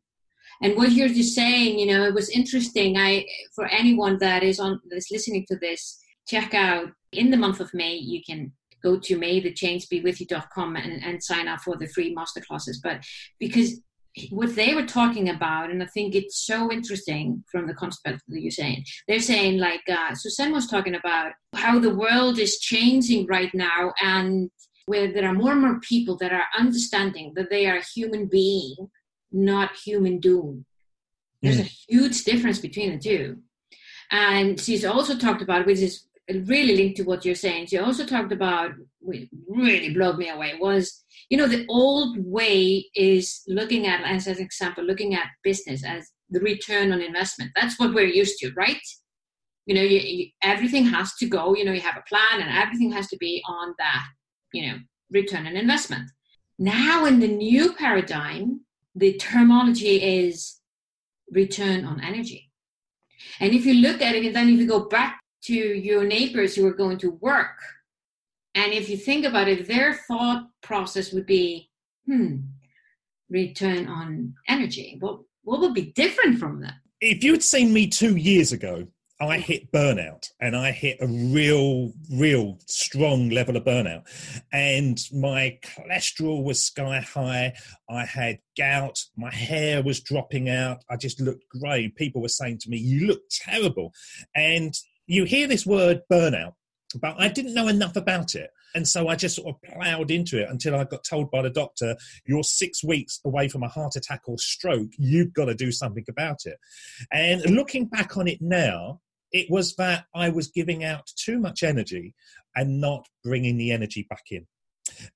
And 0.62 0.75
what 0.77 0.92
you're 0.92 1.09
just 1.09 1.35
saying, 1.35 1.79
you 1.79 1.87
know, 1.87 2.05
it 2.05 2.14
was 2.14 2.31
interesting. 2.31 2.96
I 2.96 3.27
for 3.55 3.66
anyone 3.66 4.16
that 4.20 4.42
is 4.42 4.59
on 4.59 4.81
that's 4.88 5.11
listening 5.11 5.44
to 5.49 5.59
this, 5.59 5.99
check 6.27 6.55
out 6.55 6.88
in 7.12 7.31
the 7.31 7.37
month 7.37 7.61
of 7.61 7.75
May. 7.75 7.96
You 7.96 8.22
can 8.27 8.53
go 8.82 8.98
to 8.98 9.18
maythechangebewithyou.com 9.18 10.76
and, 10.76 11.02
and 11.02 11.22
sign 11.22 11.48
up 11.48 11.60
for 11.60 11.76
the 11.76 11.88
free 11.88 12.14
master 12.14 12.40
classes. 12.40 12.80
But 12.82 13.04
because 13.38 13.80
what 14.30 14.54
they 14.54 14.74
were 14.74 14.86
talking 14.86 15.28
about, 15.28 15.70
and 15.70 15.82
I 15.82 15.86
think 15.86 16.14
it's 16.14 16.46
so 16.46 16.72
interesting 16.72 17.44
from 17.50 17.66
the 17.66 17.74
concept 17.74 18.22
that 18.28 18.40
you're 18.40 18.50
saying. 18.50 18.84
They're 19.06 19.20
saying, 19.20 19.58
like 19.58 19.82
uh, 19.90 20.14
Suzanne 20.14 20.52
was 20.52 20.66
talking 20.66 20.94
about, 20.94 21.32
how 21.54 21.78
the 21.78 21.94
world 21.94 22.38
is 22.38 22.58
changing 22.58 23.26
right 23.26 23.52
now, 23.54 23.92
and 24.02 24.50
where 24.86 25.12
there 25.12 25.28
are 25.28 25.34
more 25.34 25.52
and 25.52 25.60
more 25.60 25.80
people 25.80 26.16
that 26.18 26.32
are 26.32 26.46
understanding 26.58 27.32
that 27.36 27.50
they 27.50 27.66
are 27.66 27.82
human 27.94 28.26
being, 28.26 28.76
not 29.32 29.76
human 29.84 30.18
doom. 30.18 30.64
There's 31.42 31.58
mm. 31.58 31.66
a 31.66 31.92
huge 31.92 32.24
difference 32.24 32.58
between 32.58 32.92
the 32.92 32.98
two. 32.98 33.38
And 34.10 34.58
she's 34.58 34.84
also 34.84 35.18
talked 35.18 35.42
about, 35.42 35.66
which 35.66 35.80
is 35.80 36.05
really 36.28 36.76
linked 36.76 36.96
to 36.96 37.04
what 37.04 37.24
you're 37.24 37.34
saying. 37.34 37.66
She 37.66 37.78
also 37.78 38.04
talked 38.04 38.32
about, 38.32 38.72
which 39.00 39.28
really 39.48 39.92
blew 39.94 40.16
me 40.16 40.28
away, 40.28 40.54
was 40.60 41.04
you 41.28 41.36
know 41.36 41.46
the 41.46 41.66
old 41.68 42.16
way 42.18 42.86
is 42.94 43.42
looking 43.46 43.86
at, 43.86 44.04
as 44.04 44.26
an 44.26 44.38
example, 44.38 44.84
looking 44.84 45.14
at 45.14 45.28
business 45.42 45.84
as 45.84 46.10
the 46.30 46.40
return 46.40 46.92
on 46.92 47.00
investment. 47.00 47.52
That's 47.54 47.78
what 47.78 47.94
we're 47.94 48.06
used 48.06 48.38
to, 48.40 48.52
right? 48.56 48.80
You 49.66 49.74
know, 49.74 49.82
you, 49.82 49.98
you, 49.98 50.26
everything 50.42 50.84
has 50.86 51.14
to 51.16 51.26
go. 51.26 51.54
You 51.54 51.64
know, 51.64 51.72
you 51.72 51.80
have 51.80 51.96
a 51.96 52.04
plan, 52.08 52.40
and 52.40 52.50
everything 52.50 52.92
has 52.92 53.08
to 53.08 53.16
be 53.18 53.42
on 53.48 53.74
that. 53.78 54.06
You 54.52 54.68
know, 54.68 54.78
return 55.10 55.46
on 55.46 55.56
investment. 55.56 56.10
Now, 56.58 57.04
in 57.04 57.20
the 57.20 57.28
new 57.28 57.72
paradigm, 57.74 58.60
the 58.94 59.14
terminology 59.14 60.02
is 60.02 60.58
return 61.30 61.84
on 61.84 62.02
energy. 62.02 62.50
And 63.40 63.52
if 63.52 63.66
you 63.66 63.74
look 63.74 64.00
at 64.00 64.14
it, 64.14 64.24
and 64.24 64.34
then 64.34 64.48
if 64.48 64.58
you 64.58 64.66
go 64.66 64.88
back 64.88 65.20
to 65.46 65.54
your 65.54 66.04
neighbors 66.04 66.54
who 66.54 66.66
are 66.66 66.74
going 66.74 66.98
to 66.98 67.11
work. 67.20 67.59
And 68.54 68.72
if 68.72 68.88
you 68.88 68.96
think 68.96 69.24
about 69.24 69.48
it, 69.48 69.68
their 69.68 69.94
thought 69.94 70.48
process 70.62 71.12
would 71.12 71.26
be, 71.26 71.70
hmm, 72.06 72.37
return 73.28 73.87
on 73.87 74.35
energy. 74.48 74.96
What, 75.00 75.20
what 75.42 75.61
would 75.61 75.74
be 75.74 75.92
different 75.92 76.38
from 76.38 76.61
that? 76.62 76.74
If 77.00 77.22
you 77.22 77.32
had 77.32 77.42
seen 77.42 77.72
me 77.72 77.87
two 77.87 78.16
years 78.16 78.52
ago, 78.52 78.87
I 79.20 79.38
hit 79.38 79.72
burnout 79.72 80.28
and 80.40 80.54
I 80.54 80.72
hit 80.72 80.98
a 81.00 81.06
real, 81.06 81.92
real 82.12 82.59
strong 82.66 83.30
level 83.30 83.56
of 83.56 83.64
burnout. 83.64 84.02
And 84.52 84.98
my 85.12 85.59
cholesterol 85.62 86.44
was 86.44 86.62
sky 86.62 87.00
high. 87.00 87.54
I 87.88 88.04
had 88.04 88.38
gout. 88.59 88.98
My 89.16 89.32
hair 89.32 89.82
was 89.82 90.00
dropping 90.00 90.50
out. 90.50 90.85
I 90.90 90.96
just 90.96 91.20
looked 91.20 91.44
grey. 91.48 91.92
People 91.96 92.20
were 92.20 92.28
saying 92.28 92.59
to 92.61 92.70
me, 92.70 92.76
You 92.76 93.06
look 93.06 93.22
terrible. 93.30 93.92
And 94.35 94.74
you 95.06 95.24
hear 95.24 95.46
this 95.46 95.66
word 95.66 96.02
burnout, 96.10 96.54
but 97.00 97.16
I 97.18 97.28
didn't 97.28 97.54
know 97.54 97.68
enough 97.68 97.96
about 97.96 98.34
it. 98.34 98.50
And 98.74 98.86
so 98.86 99.08
I 99.08 99.16
just 99.16 99.36
sort 99.36 99.54
of 99.54 99.62
ploughed 99.62 100.10
into 100.10 100.40
it 100.40 100.50
until 100.50 100.74
I 100.74 100.84
got 100.84 101.02
told 101.02 101.30
by 101.30 101.42
the 101.42 101.50
doctor, 101.50 101.96
you're 102.26 102.42
six 102.42 102.84
weeks 102.84 103.20
away 103.24 103.48
from 103.48 103.62
a 103.62 103.68
heart 103.68 103.96
attack 103.96 104.22
or 104.26 104.38
stroke. 104.38 104.90
You've 104.98 105.32
got 105.32 105.46
to 105.46 105.54
do 105.54 105.72
something 105.72 106.04
about 106.08 106.40
it. 106.44 106.58
And 107.10 107.42
looking 107.50 107.86
back 107.86 108.18
on 108.18 108.28
it 108.28 108.42
now, 108.42 109.00
it 109.32 109.50
was 109.50 109.76
that 109.76 110.04
I 110.14 110.28
was 110.28 110.48
giving 110.48 110.84
out 110.84 111.10
too 111.16 111.38
much 111.38 111.62
energy 111.62 112.14
and 112.54 112.80
not 112.80 113.06
bringing 113.24 113.56
the 113.56 113.72
energy 113.72 114.06
back 114.08 114.24
in. 114.30 114.46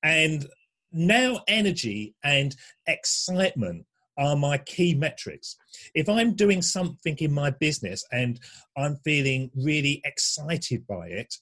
And 0.02 0.46
now 0.92 1.42
energy 1.46 2.14
and 2.24 2.56
excitement 2.86 3.84
are 4.18 4.36
my 4.36 4.58
key 4.58 4.94
metrics. 4.94 5.56
If 5.94 6.08
I'm 6.08 6.34
doing 6.34 6.62
something 6.62 7.16
in 7.18 7.32
my 7.32 7.50
business 7.50 8.04
and 8.12 8.38
I'm 8.76 8.96
feeling 9.04 9.50
really 9.54 10.00
excited 10.04 10.86
by 10.86 11.08
it, 11.08 11.34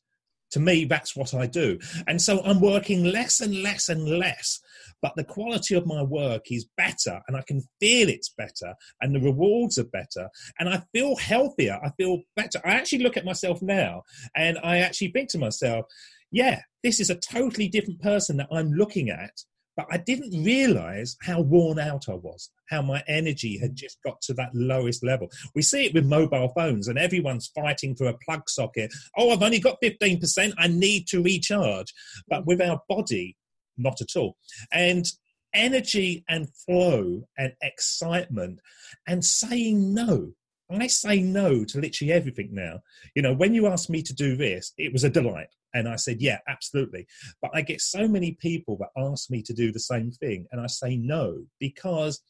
to 0.53 0.61
me, 0.61 0.85
that's 0.85 1.15
what 1.15 1.35
I 1.35 1.47
do. 1.47 1.79
And 2.07 2.21
so 2.21 2.43
I'm 2.43 2.61
working 2.61 3.05
less 3.05 3.41
and 3.41 3.63
less 3.63 3.89
and 3.89 4.09
less, 4.09 4.61
but 5.03 5.13
the 5.17 5.25
quality 5.25 5.75
of 5.75 5.87
my 5.87 6.03
work 6.03 6.51
is 6.51 6.69
better 6.77 7.21
and 7.29 7.37
I 7.37 7.43
can 7.43 7.63
feel 7.81 8.09
it's 8.09 8.31
better 8.31 8.75
and 9.01 9.15
the 9.15 9.21
rewards 9.21 9.79
are 9.79 9.85
better 9.85 10.29
and 10.59 10.69
I 10.69 10.83
feel 10.93 11.17
healthier. 11.17 11.79
I 11.83 11.91
feel 11.99 12.23
better. 12.35 12.61
I 12.65 12.75
actually 12.75 13.01
look 13.01 13.17
at 13.17 13.25
myself 13.25 13.61
now 13.61 14.05
and 14.35 14.59
I 14.63 14.79
actually 14.79 15.09
think 15.09 15.29
to 15.31 15.39
myself, 15.39 15.87
yeah, 16.31 16.63
this 16.83 17.01
is 17.01 17.11
a 17.11 17.17
totally 17.17 17.69
different 17.69 18.01
person 18.01 18.37
that 18.39 18.49
I'm 18.51 18.73
looking 18.73 19.11
at 19.11 19.33
but 19.79 19.87
I 19.93 19.97
didn't 19.97 20.43
realize 20.43 21.17
how 21.23 21.41
worn 21.41 21.79
out 21.79 22.09
I 22.09 22.15
was, 22.15 22.51
how 22.69 22.83
my 22.83 23.01
energy 23.07 23.57
had 23.59 23.71
mm. 23.71 23.77
just 23.77 23.99
got 24.05 24.21
to 24.23 24.35
that 24.35 24.51
lowest 24.53 25.05
level. 25.05 25.31
We 25.55 25.63
see 25.63 25.87
it 25.87 25.95
with 25.95 26.05
mobile 26.05 26.49
phones, 26.49 26.89
and 26.89 26.99
everyone's 26.99 27.53
fighting 27.55 27.95
for 27.95 28.09
a 28.09 28.19
plug 28.25 28.51
socket. 28.51 28.93
Oh, 29.17 29.31
I've 29.31 29.43
only 29.43 29.61
got 29.61 29.81
15%, 29.81 30.53
I 30.59 30.67
need 30.67 31.07
to 31.09 31.23
recharge. 31.23 31.95
But 32.29 32.45
with 32.45 32.61
our 32.61 32.81
body, 32.89 33.37
not 33.77 34.01
at 34.01 34.17
all. 34.17 34.37
And 34.73 35.07
energy 35.55 36.25
and 36.29 36.49
flow 36.67 37.23
and 37.39 37.53
excitement 37.63 38.59
and 39.07 39.25
saying 39.25 39.95
no. 39.95 40.33
I 40.71 40.89
say 40.89 41.21
no 41.21 41.65
to 41.65 41.81
literally 41.81 42.13
everything 42.13 42.51
now. 42.53 42.81
You 43.15 43.23
know, 43.23 43.33
when 43.33 43.55
you 43.55 43.69
asked 43.69 43.89
me 43.89 44.03
to 44.03 44.13
do 44.13 44.37
this, 44.37 44.73
it 44.77 44.93
was 44.93 45.05
a 45.05 45.09
delight. 45.09 45.49
And 45.75 45.89
I 45.89 45.97
said, 45.97 46.21
yeah, 46.21 46.39
absolutely. 46.49 47.07
But 47.43 47.51
I 47.55 47.63
get 47.63 47.81
so 47.81 48.09
many 48.09 48.33
people 48.41 48.79
that 48.79 49.01
ask 49.01 49.31
me 49.31 49.43
to 49.43 49.53
do 49.53 49.73
the 49.73 49.81
same 49.81 50.11
thing. 50.11 50.47
And 50.51 50.61
I 50.61 50.67
say 50.67 50.97
no 50.97 51.45
because 51.61 52.21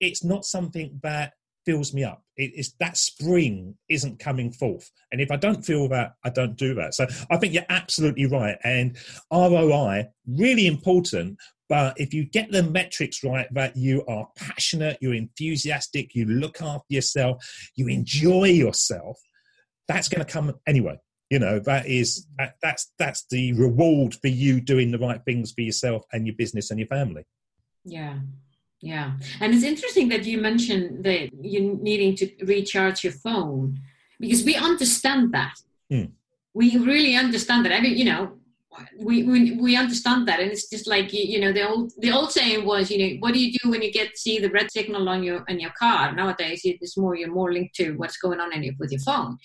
it's 0.00 0.24
not 0.24 0.44
something 0.44 0.98
that 1.02 1.32
fills 1.66 1.92
me 1.92 2.04
up. 2.04 2.22
It 2.36 2.52
is 2.54 2.74
that 2.80 2.96
spring 2.96 3.76
isn't 3.88 4.18
coming 4.18 4.50
forth. 4.50 4.90
And 5.12 5.20
if 5.20 5.30
I 5.30 5.36
don't 5.36 5.62
feel 5.64 5.88
that, 5.88 6.12
I 6.24 6.30
don't 6.30 6.56
do 6.56 6.74
that. 6.74 6.94
So 6.94 7.06
I 7.30 7.36
think 7.36 7.52
you're 7.52 7.66
absolutely 7.68 8.26
right. 8.26 8.56
And 8.64 8.96
ROI, 9.32 10.06
really 10.26 10.66
important. 10.66 11.38
But 11.68 12.00
if 12.00 12.14
you 12.14 12.24
get 12.24 12.50
the 12.50 12.62
metrics 12.62 13.22
right, 13.22 13.46
that 13.52 13.76
you 13.76 14.04
are 14.06 14.26
passionate, 14.36 14.98
you're 15.00 15.14
enthusiastic, 15.14 16.14
you 16.14 16.24
look 16.24 16.60
after 16.62 16.86
yourself, 16.88 17.44
you 17.76 17.88
enjoy 17.88 18.46
yourself, 18.46 19.18
that's 19.86 20.08
going 20.08 20.24
to 20.24 20.32
come 20.32 20.52
anyway 20.66 20.96
you 21.30 21.38
know 21.38 21.60
that 21.60 21.86
is 21.86 22.26
that, 22.38 22.56
that's 22.60 22.92
that's 22.98 23.24
the 23.30 23.52
reward 23.54 24.14
for 24.14 24.28
you 24.28 24.60
doing 24.60 24.90
the 24.90 24.98
right 24.98 25.24
things 25.24 25.52
for 25.52 25.62
yourself 25.62 26.04
and 26.12 26.26
your 26.26 26.34
business 26.36 26.70
and 26.70 26.78
your 26.78 26.88
family. 26.88 27.24
Yeah. 27.84 28.18
Yeah. 28.82 29.12
And 29.40 29.54
it's 29.54 29.62
interesting 29.62 30.08
that 30.08 30.24
you 30.24 30.40
mentioned 30.40 31.04
that 31.04 31.30
you 31.32 31.78
needing 31.80 32.16
to 32.16 32.30
recharge 32.44 33.04
your 33.04 33.12
phone 33.12 33.78
because 34.18 34.44
we 34.44 34.56
understand 34.56 35.32
that. 35.32 35.54
Hmm. 35.88 36.12
we 36.54 36.76
really 36.78 37.16
understand 37.16 37.64
that. 37.64 37.72
I 37.72 37.80
mean 37.80 37.96
you 37.96 38.04
know 38.04 38.32
we, 38.98 39.24
we 39.24 39.52
we 39.52 39.76
understand 39.76 40.26
that. 40.28 40.40
And 40.40 40.50
it's 40.50 40.68
just 40.68 40.86
like 40.86 41.12
you, 41.12 41.24
you 41.24 41.40
know 41.40 41.52
the 41.52 41.68
old 41.68 41.92
the 41.98 42.10
old 42.10 42.32
saying 42.32 42.64
was 42.64 42.90
you 42.90 42.98
know 42.98 43.16
what 43.20 43.34
do 43.34 43.40
you 43.40 43.52
do 43.52 43.70
when 43.70 43.82
you 43.82 43.92
get 43.92 44.18
see 44.18 44.40
the 44.40 44.50
red 44.50 44.70
signal 44.70 45.08
on 45.08 45.22
your 45.22 45.44
in 45.46 45.60
your 45.60 45.74
car? 45.78 46.12
Nowadays 46.12 46.62
it's 46.64 46.96
more 46.96 47.14
you're 47.14 47.32
more 47.32 47.52
linked 47.52 47.76
to 47.76 47.92
what's 47.92 48.16
going 48.16 48.40
on 48.40 48.52
in 48.52 48.64
your, 48.64 48.74
with 48.80 48.90
your 48.90 49.00
phone 49.00 49.38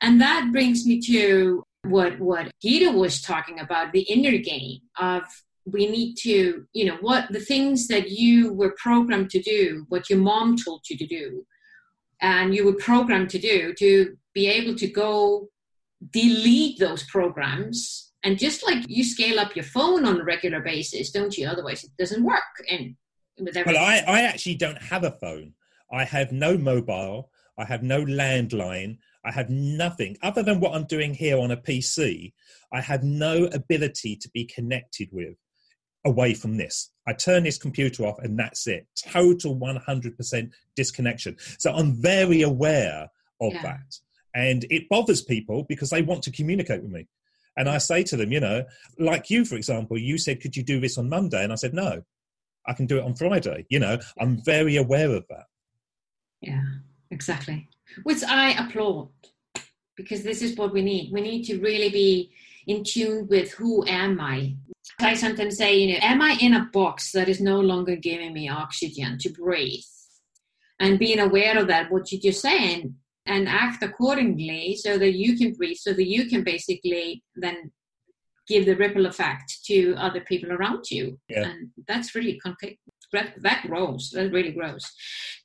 and 0.00 0.20
that 0.20 0.50
brings 0.52 0.86
me 0.86 1.00
to 1.02 1.62
what 1.82 2.18
what 2.18 2.50
Gita 2.62 2.90
was 2.90 3.20
talking 3.20 3.60
about, 3.60 3.92
the 3.92 4.02
inner 4.02 4.38
game 4.38 4.80
of 4.98 5.22
we 5.66 5.86
need 5.86 6.14
to, 6.16 6.66
you 6.72 6.84
know, 6.84 6.96
what 7.00 7.30
the 7.30 7.40
things 7.40 7.88
that 7.88 8.10
you 8.10 8.52
were 8.52 8.74
programmed 8.76 9.30
to 9.30 9.40
do, 9.40 9.86
what 9.88 10.10
your 10.10 10.18
mom 10.18 10.56
told 10.56 10.82
you 10.90 10.96
to 10.98 11.06
do, 11.06 11.46
and 12.20 12.54
you 12.54 12.64
were 12.64 12.74
programmed 12.74 13.30
to 13.30 13.38
do, 13.38 13.72
to 13.74 14.16
be 14.34 14.46
able 14.46 14.74
to 14.74 14.86
go 14.86 15.48
delete 16.10 16.78
those 16.78 17.02
programs. 17.04 18.12
And 18.22 18.38
just 18.38 18.64
like 18.66 18.84
you 18.88 19.04
scale 19.04 19.38
up 19.38 19.54
your 19.54 19.64
phone 19.64 20.04
on 20.04 20.20
a 20.20 20.24
regular 20.24 20.60
basis, 20.60 21.10
don't 21.10 21.36
you? 21.36 21.46
Otherwise, 21.46 21.84
it 21.84 21.90
doesn't 21.98 22.24
work. 22.24 22.42
And 22.70 22.96
with 23.38 23.56
well, 23.66 23.76
I, 23.76 24.02
I 24.06 24.22
actually 24.22 24.54
don't 24.54 24.80
have 24.80 25.04
a 25.04 25.10
phone. 25.10 25.54
I 25.90 26.04
have 26.04 26.32
no 26.32 26.56
mobile. 26.56 27.30
I 27.58 27.64
have 27.64 27.82
no 27.82 28.04
landline. 28.04 28.98
I 29.24 29.32
have 29.32 29.48
nothing 29.48 30.16
other 30.22 30.42
than 30.42 30.60
what 30.60 30.74
I'm 30.74 30.84
doing 30.84 31.14
here 31.14 31.38
on 31.38 31.50
a 31.50 31.56
PC. 31.56 32.32
I 32.72 32.80
have 32.80 33.02
no 33.02 33.46
ability 33.46 34.16
to 34.16 34.28
be 34.30 34.44
connected 34.44 35.08
with 35.12 35.36
away 36.04 36.34
from 36.34 36.58
this. 36.58 36.90
I 37.06 37.14
turn 37.14 37.44
this 37.44 37.58
computer 37.58 38.04
off 38.04 38.18
and 38.18 38.38
that's 38.38 38.66
it. 38.66 38.86
Total 38.96 39.56
100% 39.56 40.50
disconnection. 40.76 41.36
So 41.58 41.72
I'm 41.72 41.94
very 41.94 42.42
aware 42.42 43.08
of 43.40 43.54
yeah. 43.54 43.62
that. 43.62 43.98
And 44.34 44.66
it 44.68 44.88
bothers 44.88 45.22
people 45.22 45.64
because 45.68 45.90
they 45.90 46.02
want 46.02 46.22
to 46.24 46.32
communicate 46.32 46.82
with 46.82 46.90
me. 46.90 47.06
And 47.56 47.68
I 47.68 47.78
say 47.78 48.02
to 48.04 48.16
them, 48.16 48.32
you 48.32 48.40
know, 48.40 48.64
like 48.98 49.30
you, 49.30 49.44
for 49.44 49.54
example, 49.54 49.96
you 49.96 50.18
said, 50.18 50.40
could 50.40 50.56
you 50.56 50.62
do 50.62 50.80
this 50.80 50.98
on 50.98 51.08
Monday? 51.08 51.42
And 51.42 51.52
I 51.52 51.56
said, 51.56 51.72
no, 51.72 52.02
I 52.66 52.72
can 52.72 52.86
do 52.86 52.98
it 52.98 53.04
on 53.04 53.14
Friday. 53.14 53.64
You 53.70 53.78
know, 53.78 53.98
I'm 54.18 54.42
very 54.44 54.76
aware 54.76 55.14
of 55.14 55.24
that. 55.28 55.44
Yeah, 56.40 56.64
exactly 57.10 57.68
which 58.02 58.22
I 58.24 58.52
applaud 58.52 59.10
because 59.96 60.22
this 60.22 60.42
is 60.42 60.56
what 60.56 60.72
we 60.72 60.82
need. 60.82 61.12
We 61.12 61.20
need 61.20 61.44
to 61.44 61.60
really 61.60 61.90
be 61.90 62.32
in 62.66 62.84
tune 62.84 63.26
with 63.28 63.52
who 63.52 63.86
am 63.86 64.20
I. 64.20 64.56
I 65.00 65.14
sometimes 65.14 65.56
say, 65.56 65.76
you 65.76 65.92
know, 65.94 66.00
am 66.02 66.22
I 66.22 66.36
in 66.40 66.54
a 66.54 66.68
box 66.72 67.12
that 67.12 67.28
is 67.28 67.40
no 67.40 67.60
longer 67.60 67.96
giving 67.96 68.32
me 68.32 68.48
oxygen 68.48 69.18
to 69.18 69.30
breathe? 69.30 69.82
And 70.80 70.98
being 70.98 71.20
aware 71.20 71.58
of 71.58 71.68
that, 71.68 71.90
what 71.90 72.10
you're 72.10 72.20
just 72.20 72.40
saying, 72.40 72.96
and 73.26 73.48
act 73.48 73.82
accordingly 73.82 74.76
so 74.76 74.98
that 74.98 75.12
you 75.12 75.36
can 75.36 75.52
breathe, 75.54 75.78
so 75.78 75.92
that 75.92 76.06
you 76.06 76.28
can 76.28 76.44
basically 76.44 77.22
then 77.36 77.70
give 78.46 78.66
the 78.66 78.76
ripple 78.76 79.06
effect 79.06 79.64
to 79.64 79.94
other 79.96 80.20
people 80.20 80.52
around 80.52 80.90
you. 80.90 81.18
Yeah. 81.28 81.44
And 81.44 81.70
that's 81.88 82.14
really 82.14 82.38
that, 83.14 83.66
grows. 83.66 84.10
That 84.10 84.32
really 84.32 84.52
grows. 84.52 84.84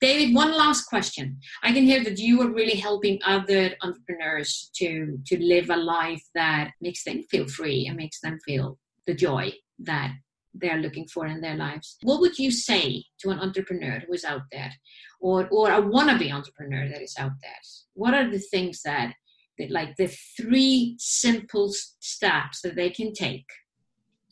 David 0.02 0.36
one 0.36 0.52
last 0.52 0.86
question. 0.86 1.40
I 1.64 1.72
can 1.72 1.84
hear 1.84 2.04
that 2.04 2.20
you 2.20 2.42
are 2.42 2.52
really 2.52 2.76
helping 2.76 3.20
other 3.26 3.76
entrepreneurs 3.82 4.70
to 4.76 5.20
to 5.28 5.44
live 5.44 5.70
a 5.70 5.76
life 5.76 6.24
that 6.36 6.72
makes 6.82 7.04
them 7.04 7.24
feel 7.30 7.48
free 7.48 7.86
and 7.88 7.98
makes 7.98 8.20
them 8.22 8.40
feel 8.46 8.78
the 9.06 9.14
joy 9.14 9.54
that 9.80 10.12
they're 10.54 10.78
looking 10.78 11.08
for 11.08 11.28
in 11.28 11.42
their 11.42 11.56
lives. 11.56 11.98
What 12.02 12.22
would 12.22 12.38
you 12.40 12.52
say 12.52 13.04
to 13.20 13.30
an 13.30 13.40
entrepreneur 13.40 14.00
who 14.06 14.14
is 14.14 14.26
out 14.26 14.44
there 14.52 14.74
or 15.20 15.48
or 15.50 15.72
a 15.72 15.82
wannabe 15.82 16.32
entrepreneur 16.32 16.90
that 16.90 17.02
is 17.02 17.16
out 17.18 17.38
there? 17.42 17.62
What 17.94 18.14
are 18.14 18.30
the 18.30 18.40
things 18.40 18.82
that, 18.84 19.14
that 19.58 19.72
like 19.72 19.96
the 19.98 20.08
three 20.38 20.96
simple 21.00 21.74
steps 22.00 22.62
that 22.62 22.76
they 22.76 22.90
can 22.90 23.14
take 23.14 23.48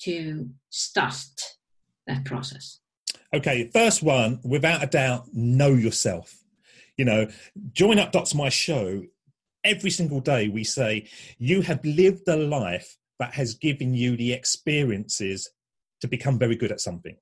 to 0.02 0.50
start 0.69 1.15
that 2.08 2.23
process 2.23 2.80
Okay, 3.34 3.70
first 3.74 4.02
one, 4.02 4.40
without 4.44 4.84
a 4.84 4.88
doubt, 4.88 5.28
know 5.34 5.74
yourself. 5.74 6.44
You 6.98 7.06
know, 7.06 7.28
join 7.74 8.00
up 8.00 8.12
dots 8.12 8.34
my 8.34 8.50
show. 8.50 9.04
Every 9.63 9.90
single 9.90 10.22
day 10.22 10.48
we 10.48 10.63
say, 10.63 11.08
you 11.38 11.62
have 11.62 11.84
lived 11.84 12.28
a 12.28 12.38
life 12.38 12.98
that 13.20 13.34
has 13.34 13.56
given 13.56 13.94
you 13.94 14.16
the 14.16 14.32
experiences 14.32 15.50
to 16.02 16.08
become 16.08 16.40
very 16.40 16.56
good 16.56 16.72
at 16.72 16.80
something. 16.80 17.18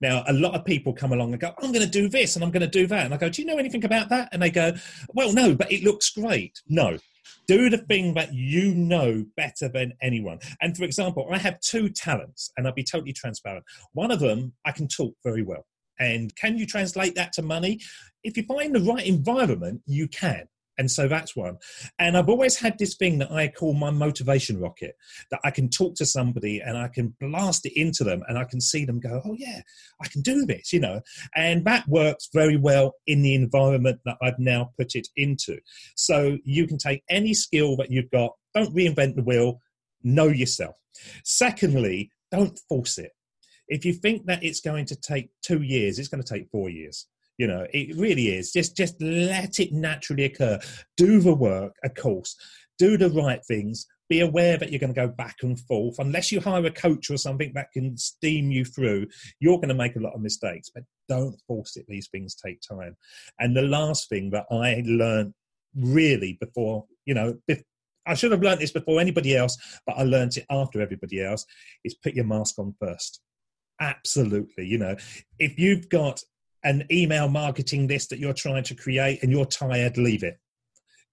Now, 0.00 0.24
a 0.26 0.32
lot 0.32 0.54
of 0.54 0.64
people 0.64 0.92
come 0.92 1.12
along 1.12 1.32
and 1.32 1.40
go, 1.40 1.52
I'm 1.62 1.72
going 1.72 1.84
to 1.84 1.90
do 1.90 2.08
this 2.08 2.36
and 2.36 2.44
I'm 2.44 2.50
going 2.50 2.60
to 2.60 2.66
do 2.66 2.86
that. 2.86 3.04
And 3.04 3.14
I 3.14 3.16
go, 3.16 3.28
Do 3.28 3.42
you 3.42 3.46
know 3.46 3.58
anything 3.58 3.84
about 3.84 4.08
that? 4.10 4.28
And 4.32 4.42
they 4.42 4.50
go, 4.50 4.74
Well, 5.14 5.32
no, 5.32 5.54
but 5.54 5.70
it 5.72 5.84
looks 5.84 6.10
great. 6.10 6.60
No, 6.68 6.98
do 7.46 7.70
the 7.70 7.78
thing 7.78 8.14
that 8.14 8.32
you 8.34 8.74
know 8.74 9.24
better 9.36 9.68
than 9.68 9.92
anyone. 10.02 10.38
And 10.60 10.76
for 10.76 10.84
example, 10.84 11.28
I 11.30 11.38
have 11.38 11.60
two 11.60 11.88
talents, 11.88 12.50
and 12.56 12.66
I'll 12.66 12.74
be 12.74 12.84
totally 12.84 13.12
transparent. 13.12 13.64
One 13.92 14.10
of 14.10 14.20
them, 14.20 14.52
I 14.64 14.72
can 14.72 14.88
talk 14.88 15.14
very 15.24 15.42
well. 15.42 15.66
And 15.98 16.34
can 16.36 16.56
you 16.56 16.66
translate 16.66 17.14
that 17.16 17.32
to 17.34 17.42
money? 17.42 17.80
If 18.22 18.36
you 18.36 18.44
find 18.44 18.74
the 18.74 18.80
right 18.80 19.06
environment, 19.06 19.82
you 19.86 20.08
can. 20.08 20.46
And 20.78 20.90
so 20.90 21.08
that's 21.08 21.36
one. 21.36 21.58
And 21.98 22.16
I've 22.16 22.28
always 22.28 22.56
had 22.56 22.78
this 22.78 22.94
thing 22.94 23.18
that 23.18 23.32
I 23.32 23.48
call 23.48 23.74
my 23.74 23.90
motivation 23.90 24.60
rocket 24.60 24.94
that 25.30 25.40
I 25.44 25.50
can 25.50 25.68
talk 25.68 25.96
to 25.96 26.06
somebody 26.06 26.60
and 26.60 26.78
I 26.78 26.88
can 26.88 27.14
blast 27.20 27.66
it 27.66 27.78
into 27.78 28.04
them 28.04 28.22
and 28.28 28.38
I 28.38 28.44
can 28.44 28.60
see 28.60 28.84
them 28.84 29.00
go, 29.00 29.20
oh, 29.24 29.34
yeah, 29.36 29.60
I 30.00 30.08
can 30.08 30.22
do 30.22 30.46
this, 30.46 30.72
you 30.72 30.80
know. 30.80 31.00
And 31.34 31.64
that 31.64 31.86
works 31.88 32.28
very 32.32 32.56
well 32.56 32.94
in 33.06 33.22
the 33.22 33.34
environment 33.34 34.00
that 34.04 34.16
I've 34.22 34.38
now 34.38 34.70
put 34.78 34.94
it 34.94 35.08
into. 35.16 35.58
So 35.96 36.38
you 36.44 36.66
can 36.66 36.78
take 36.78 37.02
any 37.10 37.34
skill 37.34 37.76
that 37.76 37.90
you've 37.90 38.10
got, 38.10 38.32
don't 38.54 38.74
reinvent 38.74 39.16
the 39.16 39.22
wheel. 39.22 39.60
Know 40.04 40.28
yourself. 40.28 40.76
Secondly, 41.24 42.12
don't 42.30 42.58
force 42.68 42.98
it. 42.98 43.12
If 43.66 43.84
you 43.84 43.92
think 43.92 44.26
that 44.26 44.42
it's 44.42 44.60
going 44.60 44.86
to 44.86 44.96
take 44.96 45.30
two 45.42 45.62
years, 45.62 45.98
it's 45.98 46.08
going 46.08 46.22
to 46.22 46.34
take 46.34 46.48
four 46.50 46.70
years. 46.70 47.06
You 47.38 47.46
know, 47.46 47.66
it 47.72 47.96
really 47.96 48.28
is. 48.28 48.52
Just 48.52 48.76
just 48.76 49.00
let 49.00 49.60
it 49.60 49.72
naturally 49.72 50.24
occur. 50.24 50.58
Do 50.96 51.20
the 51.20 51.34
work, 51.34 51.74
of 51.84 51.94
course. 51.94 52.36
Do 52.78 52.96
the 52.96 53.10
right 53.10 53.40
things. 53.46 53.86
Be 54.08 54.20
aware 54.20 54.56
that 54.56 54.70
you're 54.70 54.80
going 54.80 54.94
to 54.94 55.00
go 55.00 55.08
back 55.08 55.36
and 55.42 55.58
forth. 55.60 55.96
Unless 55.98 56.32
you 56.32 56.40
hire 56.40 56.64
a 56.64 56.70
coach 56.70 57.10
or 57.10 57.16
something 57.16 57.52
that 57.54 57.70
can 57.72 57.96
steam 57.96 58.50
you 58.50 58.64
through, 58.64 59.06
you're 59.38 59.58
going 59.58 59.68
to 59.68 59.74
make 59.74 59.96
a 59.96 60.00
lot 60.00 60.14
of 60.14 60.20
mistakes. 60.20 60.70
But 60.74 60.84
don't 61.08 61.38
force 61.46 61.76
it. 61.76 61.84
These 61.88 62.08
things 62.08 62.34
take 62.34 62.60
time. 62.60 62.96
And 63.38 63.56
the 63.56 63.62
last 63.62 64.08
thing 64.08 64.30
that 64.30 64.46
I 64.50 64.82
learned 64.86 65.34
really 65.76 66.38
before, 66.40 66.86
you 67.04 67.14
know, 67.14 67.38
I 68.06 68.14
should 68.14 68.32
have 68.32 68.42
learned 68.42 68.60
this 68.60 68.72
before 68.72 69.00
anybody 69.00 69.36
else, 69.36 69.58
but 69.86 69.98
I 69.98 70.04
learned 70.04 70.38
it 70.38 70.46
after 70.50 70.80
everybody 70.80 71.22
else, 71.22 71.44
is 71.84 71.94
put 71.94 72.14
your 72.14 72.24
mask 72.24 72.58
on 72.58 72.74
first. 72.80 73.20
Absolutely. 73.80 74.64
You 74.66 74.78
know, 74.78 74.96
if 75.38 75.58
you've 75.58 75.88
got 75.90 76.22
an 76.64 76.84
email 76.90 77.28
marketing 77.28 77.86
list 77.86 78.10
that 78.10 78.18
you're 78.18 78.32
trying 78.32 78.64
to 78.64 78.74
create 78.74 79.22
and 79.22 79.30
you're 79.32 79.46
tired, 79.46 79.96
leave 79.96 80.22
it. 80.22 80.38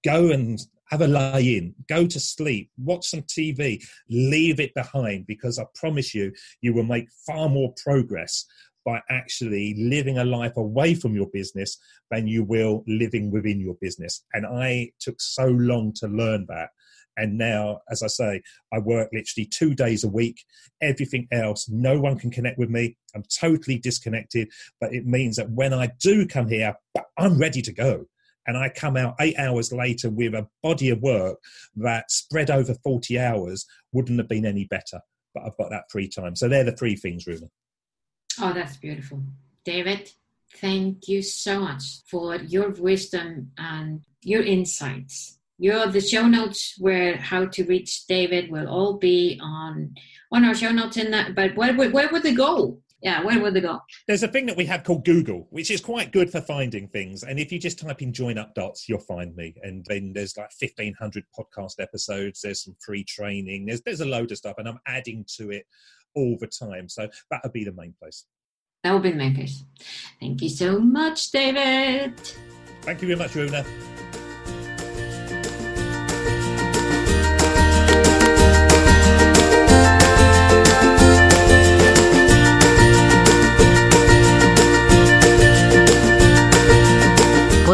Go 0.04 0.32
and 0.32 0.60
have 0.90 1.02
a 1.02 1.08
lie 1.08 1.40
in, 1.40 1.74
go 1.90 2.06
to 2.06 2.20
sleep, 2.20 2.70
watch 2.78 3.08
some 3.08 3.24
TV, 3.24 3.84
leave 4.10 4.60
it 4.60 4.74
behind 4.76 5.26
because 5.26 5.58
I 5.58 5.66
promise 5.74 6.14
you, 6.14 6.32
you 6.62 6.74
will 6.74 6.84
make 6.84 7.08
far 7.26 7.50
more 7.50 7.74
progress 7.84 8.46
by 8.86 9.02
actually 9.10 9.74
living 9.78 10.20
a 10.20 10.26
life 10.26 10.56
away 10.58 10.94
from 10.94 11.16
your 11.16 11.28
business 11.34 11.78
than 12.12 12.28
you 12.28 12.44
will 12.44 12.84
living 12.88 13.32
within 13.32 13.60
your 13.60 13.76
business. 13.82 14.24
And 14.34 14.46
I 14.46 14.92
took 15.00 15.20
so 15.20 15.48
long 15.48 15.92
to 15.94 16.08
learn 16.08 16.46
that. 16.50 16.70
And 17.18 17.38
now, 17.38 17.80
as 17.90 18.04
I 18.04 18.08
say, 18.08 18.42
I 18.74 18.80
work 18.80 19.10
literally 19.14 19.46
two 19.46 19.74
days 19.74 20.04
a 20.04 20.10
week. 20.10 20.44
Everything 20.82 21.28
else, 21.32 21.70
no 21.70 22.00
one 22.00 22.18
can 22.18 22.32
connect 22.32 22.60
with 22.60 22.70
me. 22.70 22.98
I'm 23.16 23.24
totally 23.40 23.78
disconnected. 23.78 24.50
But 24.82 24.94
it 24.94 25.06
means 25.06 25.38
that 25.38 25.50
when 25.50 25.74
I 25.74 25.92
do 26.02 26.28
come 26.28 26.48
here, 26.48 26.76
I'm 27.18 27.38
ready 27.38 27.62
to 27.62 27.74
go. 27.74 28.06
And 28.48 28.58
I 28.58 28.70
come 28.70 28.96
out 28.96 29.16
eight 29.20 29.38
hours 29.40 29.72
later 29.72 30.10
with 30.10 30.36
a 30.36 30.48
body 30.62 30.90
of 30.90 31.02
work 31.02 31.40
that 31.78 32.12
spread 32.12 32.52
over 32.52 32.76
40 32.84 33.18
hours 33.20 33.66
wouldn't 33.92 34.20
have 34.20 34.30
been 34.30 34.46
any 34.46 34.66
better. 34.66 35.00
But 35.34 35.44
I've 35.46 35.58
got 35.58 35.72
that 35.72 35.86
free 35.90 36.08
time. 36.08 36.36
So 36.36 36.48
they're 36.48 36.64
the 36.64 36.72
three 36.72 36.96
things, 36.96 37.26
Runa. 37.26 37.48
Oh, 38.40 38.54
that's 38.54 38.78
beautiful. 38.78 39.24
David, 39.64 40.12
thank 40.58 41.08
you 41.08 41.22
so 41.22 41.60
much 41.60 42.02
for 42.06 42.36
your 42.36 42.70
wisdom 42.70 43.52
and 43.58 44.04
your 44.22 44.44
insights 44.44 45.35
your 45.58 45.88
the 45.88 46.02
show 46.02 46.28
notes 46.28 46.76
where 46.78 47.18
how 47.18 47.46
to 47.46 47.64
reach 47.66 48.06
David 48.08 48.52
will 48.52 48.68
all 48.68 48.98
be 48.98 49.40
on 49.42 49.96
on 50.32 50.44
our 50.44 50.56
show 50.56 50.72
notes 50.72 50.98
in 50.98 51.12
that. 51.12 51.36
But 51.36 51.56
where 51.56 51.74
where 51.74 52.10
would 52.10 52.24
they 52.24 52.34
go? 52.34 52.80
Yeah, 53.02 53.24
where 53.24 53.40
would 53.40 53.54
they 53.54 53.62
go? 53.62 53.82
There's 54.08 54.24
a 54.24 54.28
thing 54.28 54.48
that 54.48 54.58
we 54.58 54.66
have 54.66 54.84
called 54.84 55.06
Google, 55.06 55.48
which 55.52 55.70
is 55.70 55.80
quite 55.80 56.12
good 56.12 56.32
for 56.32 56.42
finding 56.42 56.88
things. 56.88 57.22
And 57.22 57.40
if 57.40 57.52
you 57.52 57.60
just 57.60 57.78
type 57.78 58.02
in 58.02 58.12
join 58.12 58.40
up 58.40 58.56
dots, 58.56 58.90
you'll 58.90 58.98
find 58.98 59.36
me. 59.36 59.54
And 59.62 59.86
then 59.88 60.12
there's 60.12 60.36
like 60.36 60.50
1,500 60.60 61.24
podcast 61.38 61.74
episodes. 61.80 62.42
There's 62.42 62.64
some 62.64 62.76
free 62.84 63.04
training. 63.04 63.68
There's, 63.68 63.82
there's 63.82 64.02
a 64.02 64.06
load 64.06 64.32
of 64.32 64.40
stuff. 64.40 64.56
And 64.58 64.68
I'm 64.68 64.80
adding 64.88 65.24
to 65.38 65.52
it 65.52 65.68
all 66.16 66.36
the 66.40 66.48
time. 66.48 66.90
So 66.90 67.08
that 67.30 67.42
would 67.44 67.54
be 67.54 67.64
the 67.64 67.74
main 67.74 67.94
place. 68.02 68.26
That 68.84 68.94
would 68.94 69.04
be 69.04 69.12
the 69.12 69.18
main 69.18 69.36
place. 69.36 69.64
Thank 70.20 70.42
you 70.42 70.50
so 70.50 70.80
much, 70.80 71.30
David. 71.30 72.20
Thank 72.82 73.04
you 73.04 73.08
very 73.08 73.20
much, 73.20 73.36
Runa. 73.36 73.64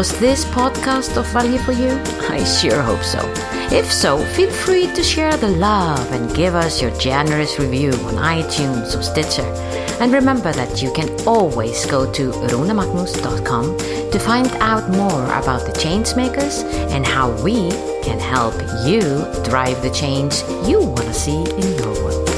Was 0.02 0.18
this 0.18 0.44
podcast 0.46 1.16
of 1.16 1.28
value 1.28 1.58
for 1.58 1.70
you? 1.70 1.90
I 2.28 2.42
sure 2.42 2.82
hope 2.82 3.04
so. 3.04 3.20
If 3.70 3.92
so, 3.92 4.18
feel 4.34 4.50
free 4.50 4.88
to 4.94 5.00
share 5.00 5.36
the 5.36 5.46
love 5.46 6.10
and 6.10 6.34
give 6.34 6.56
us 6.56 6.82
your 6.82 6.90
generous 6.98 7.56
review 7.60 7.92
on 8.08 8.14
iTunes 8.14 8.98
or 8.98 9.02
Stitcher. 9.04 9.46
And 10.00 10.12
remember 10.12 10.52
that 10.54 10.82
you 10.82 10.92
can 10.92 11.08
always 11.24 11.86
go 11.86 12.10
to 12.14 12.32
runamagnus.com 12.32 13.78
to 14.10 14.18
find 14.18 14.50
out 14.54 14.90
more 14.90 15.24
about 15.26 15.66
the 15.66 15.78
changemakers 15.78 16.64
and 16.90 17.06
how 17.06 17.30
we 17.44 17.70
can 18.02 18.18
help 18.18 18.54
you 18.84 19.02
drive 19.44 19.80
the 19.82 19.92
change 19.94 20.34
you 20.68 20.80
want 20.80 21.06
to 21.06 21.14
see 21.14 21.44
in 21.44 21.78
your 21.78 21.94
world. 22.02 22.31